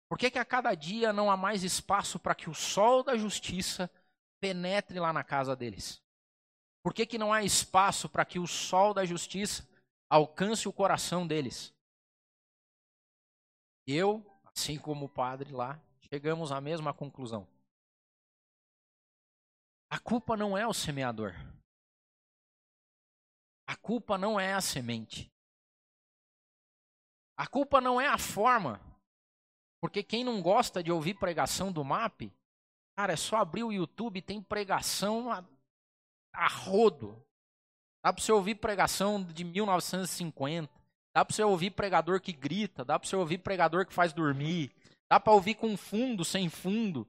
Por 0.08 0.16
que, 0.16 0.30
que 0.30 0.38
a 0.38 0.44
cada 0.44 0.76
dia 0.76 1.12
não 1.12 1.28
há 1.28 1.36
mais 1.36 1.64
espaço 1.64 2.20
para 2.20 2.36
que 2.36 2.48
o 2.48 2.54
sol 2.54 3.02
da 3.02 3.16
justiça 3.16 3.90
penetre 4.40 4.98
lá 4.98 5.12
na 5.12 5.22
casa 5.22 5.54
deles? 5.54 6.02
Por 6.82 6.94
que, 6.94 7.06
que 7.06 7.18
não 7.18 7.32
há 7.32 7.42
espaço 7.42 8.08
para 8.08 8.24
que 8.24 8.38
o 8.38 8.46
sol 8.46 8.94
da 8.94 9.04
justiça 9.04 9.68
alcance 10.08 10.66
o 10.66 10.72
coração 10.72 11.26
deles? 11.26 11.74
Eu, 13.86 14.24
assim 14.44 14.78
como 14.78 15.06
o 15.06 15.08
padre 15.08 15.52
lá, 15.52 15.80
chegamos 16.00 16.50
à 16.50 16.60
mesma 16.60 16.94
conclusão. 16.94 17.46
A 19.90 19.98
culpa 19.98 20.36
não 20.36 20.56
é 20.56 20.66
o 20.66 20.72
semeador. 20.72 21.34
A 23.66 23.76
culpa 23.76 24.16
não 24.16 24.38
é 24.38 24.54
a 24.54 24.60
semente. 24.60 25.30
A 27.36 27.46
culpa 27.46 27.80
não 27.80 28.00
é 28.00 28.06
a 28.06 28.18
forma. 28.18 28.80
Porque 29.80 30.02
quem 30.02 30.22
não 30.22 30.42
gosta 30.42 30.82
de 30.82 30.92
ouvir 30.92 31.14
pregação 31.14 31.72
do 31.72 31.84
MAP, 31.84 32.32
cara, 33.00 33.14
é 33.14 33.16
só 33.16 33.36
abrir 33.36 33.64
o 33.64 33.72
YouTube, 33.72 34.20
tem 34.20 34.42
pregação 34.42 35.32
a, 35.32 35.42
a 36.34 36.48
rodo. 36.48 37.16
Dá 38.04 38.12
para 38.12 38.22
você 38.22 38.30
ouvir 38.30 38.56
pregação 38.56 39.22
de 39.22 39.42
1950. 39.42 40.70
Dá 41.14 41.24
para 41.24 41.34
você 41.34 41.42
ouvir 41.42 41.70
pregador 41.70 42.20
que 42.20 42.32
grita. 42.32 42.84
Dá 42.84 42.98
para 42.98 43.08
você 43.08 43.16
ouvir 43.16 43.38
pregador 43.38 43.86
que 43.86 43.94
faz 43.94 44.12
dormir. 44.12 44.70
Dá 45.10 45.18
para 45.18 45.32
ouvir 45.32 45.54
com 45.54 45.76
fundo, 45.78 46.24
sem 46.26 46.50
fundo. 46.50 47.06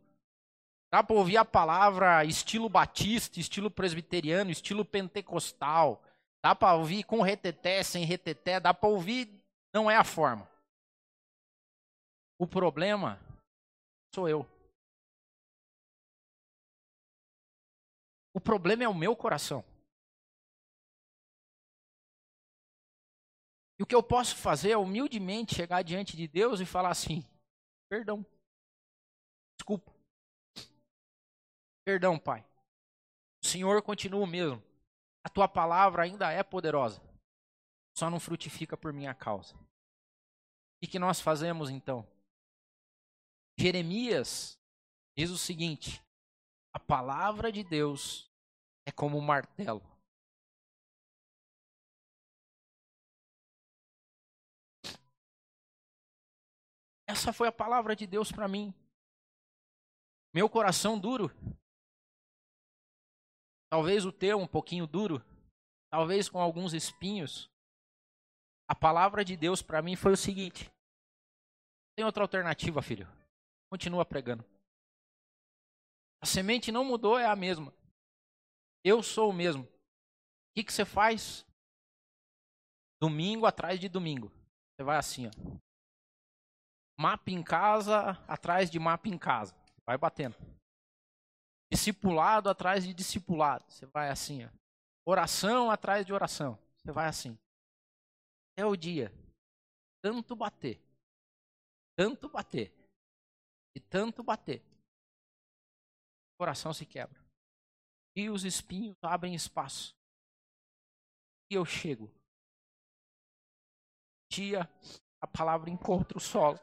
Dá 0.94 1.04
para 1.04 1.16
ouvir 1.16 1.38
a 1.38 1.46
palavra 1.46 2.24
estilo 2.24 2.70
batista, 2.70 3.40
estilo 3.40 3.70
presbiteriano, 3.70 4.50
estilo 4.50 4.86
pentecostal. 4.86 6.02
Dá 6.42 6.56
para 6.56 6.76
ouvir 6.76 7.04
com 7.04 7.22
reteté, 7.22 7.84
sem 7.84 8.06
reteté. 8.06 8.62
Dá 8.62 8.74
para 8.74 8.90
ouvir, 8.90 9.30
não 9.74 9.92
é 9.92 9.98
a 9.98 10.06
forma. 10.06 10.50
O 12.40 12.48
problema 12.48 13.20
sou 14.16 14.28
eu. 14.28 14.61
O 18.34 18.40
problema 18.40 18.84
é 18.84 18.88
o 18.88 18.94
meu 18.94 19.16
coração. 19.16 19.64
E 23.80 23.84
o 23.84 23.86
que 23.86 23.96
eu 23.96 24.04
posso 24.04 24.36
fazer 24.36 24.72
é 24.72 24.78
humildemente 24.78 25.56
chegar 25.56 25.82
diante 25.82 26.16
de 26.16 26.28
Deus 26.28 26.60
e 26.60 26.66
falar 26.66 26.92
assim: 26.92 27.26
perdão, 27.90 28.26
desculpa. 29.58 29.92
Perdão, 31.84 32.20
Pai. 32.20 32.46
O 33.44 33.48
Senhor 33.48 33.82
continua 33.82 34.22
o 34.22 34.28
mesmo. 34.28 34.62
A 35.24 35.30
tua 35.30 35.48
palavra 35.48 36.04
ainda 36.04 36.32
é 36.32 36.44
poderosa. 36.44 37.02
Só 37.98 38.10
não 38.10 38.20
frutifica 38.20 38.78
por 38.78 38.94
minha 38.94 39.14
causa. 39.14 39.56
O 40.84 40.88
que 40.88 41.00
nós 41.00 41.20
fazemos 41.20 41.70
então? 41.70 42.08
Jeremias 43.60 44.60
diz 45.18 45.30
o 45.30 45.38
seguinte: 45.38 46.04
a 46.74 46.80
palavra 46.80 47.52
de 47.52 47.64
Deus 47.64 48.30
é 48.86 48.92
como 48.92 49.18
um 49.18 49.22
martelo. 49.22 49.82
Essa 57.08 57.34
foi 57.34 57.48
a 57.48 57.52
palavra 57.52 57.96
de 57.96 58.08
Deus 58.08 58.32
para 58.32 58.48
mim. 58.48 58.74
Meu 60.34 60.50
coração 60.50 60.98
duro 60.98 61.30
Talvez 63.72 64.06
o 64.06 64.12
teu 64.12 64.38
um 64.38 64.46
pouquinho 64.46 64.86
duro, 64.86 65.24
talvez 65.90 66.28
com 66.28 66.42
alguns 66.42 66.74
espinhos. 66.74 67.50
A 68.68 68.76
palavra 68.76 69.24
de 69.24 69.38
Deus 69.38 69.62
para 69.62 69.82
mim 69.82 69.96
foi 69.96 70.12
o 70.12 70.18
seguinte: 70.18 70.70
tem 71.96 72.04
outra 72.04 72.22
alternativa, 72.22 72.82
filho. 72.82 73.08
Continua 73.72 74.04
pregando. 74.04 74.44
A 76.22 76.26
semente 76.26 76.72
não 76.72 76.86
mudou, 76.86 77.18
é 77.18 77.26
a 77.26 77.36
mesma. 77.36 77.74
Eu 78.84 79.02
sou 79.02 79.30
o 79.30 79.34
mesmo. 79.34 79.64
O 79.64 80.54
que, 80.56 80.64
que 80.64 80.72
você 80.72 80.86
faz? 80.86 81.46
Domingo 83.02 83.46
atrás 83.46 83.80
de 83.80 83.90
domingo. 83.90 84.32
Você 84.76 84.84
vai 84.84 84.98
assim, 84.98 85.28
ó. 85.28 85.32
Mapa 87.00 87.32
em 87.32 87.42
casa, 87.42 88.12
atrás 88.28 88.70
de 88.70 88.78
mapa 88.78 89.08
em 89.08 89.18
casa. 89.18 89.56
Vai 89.86 89.98
batendo. 89.98 90.36
Discipulado 91.72 92.50
atrás 92.50 92.84
de 92.84 92.94
discipulado. 92.94 93.66
Você 93.68 93.86
vai 93.88 94.10
assim, 94.10 94.46
ó. 94.46 94.50
Oração 95.06 95.72
atrás 95.72 96.06
de 96.06 96.14
oração. 96.14 96.60
Você 96.76 96.92
vai 96.92 97.08
assim. 97.08 97.38
É 98.56 98.66
o 98.66 98.76
dia. 98.76 99.12
Tanto 100.04 100.36
bater. 100.36 100.80
Tanto 101.96 102.30
bater. 102.30 102.72
E 103.76 103.80
tanto 103.80 104.22
bater. 104.22 104.62
Coração 106.42 106.74
se 106.74 106.88
quebra. 106.88 107.24
E 108.16 108.28
os 108.28 108.44
espinhos 108.44 108.98
abrem 109.04 109.36
espaço. 109.36 109.96
E 111.52 111.54
eu 111.54 111.64
chego. 111.64 112.12
Dia 114.32 114.62
a 115.22 115.28
palavra 115.28 115.70
encontra 115.70 116.18
o 116.18 116.20
solo. 116.20 116.60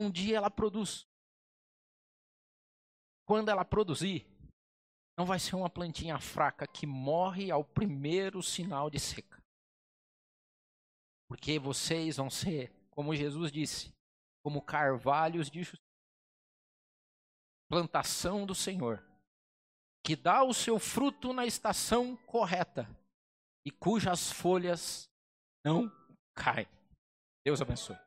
Um 0.00 0.10
dia 0.10 0.38
ela 0.38 0.50
produz 0.50 1.06
quando 3.26 3.50
ela 3.50 3.62
produzir, 3.62 4.26
não 5.18 5.26
vai 5.26 5.38
ser 5.38 5.54
uma 5.54 5.68
plantinha 5.68 6.18
fraca 6.18 6.66
que 6.66 6.86
morre 6.86 7.50
ao 7.50 7.62
primeiro 7.62 8.42
sinal 8.42 8.88
de 8.88 8.98
seca. 8.98 9.38
Porque 11.28 11.58
vocês 11.58 12.16
vão 12.16 12.30
ser, 12.30 12.72
como 12.88 13.14
Jesus 13.14 13.52
disse, 13.52 13.92
como 14.42 14.62
carvalhos 14.62 15.50
de 15.50 15.62
justiça. 15.62 15.89
Plantação 17.70 18.44
do 18.44 18.54
Senhor. 18.54 19.02
que 20.02 20.16
dá 20.16 20.42
o 20.42 20.52
seu 20.54 20.78
fruto 20.78 21.32
na 21.32 21.46
estação 21.46 22.16
correta 22.26 22.88
e 23.64 23.70
cujas 23.70 24.32
folhas 24.32 25.10
não 25.62 25.92
caem. 26.34 26.66
Deus 27.44 27.60
abençoe. 27.60 27.98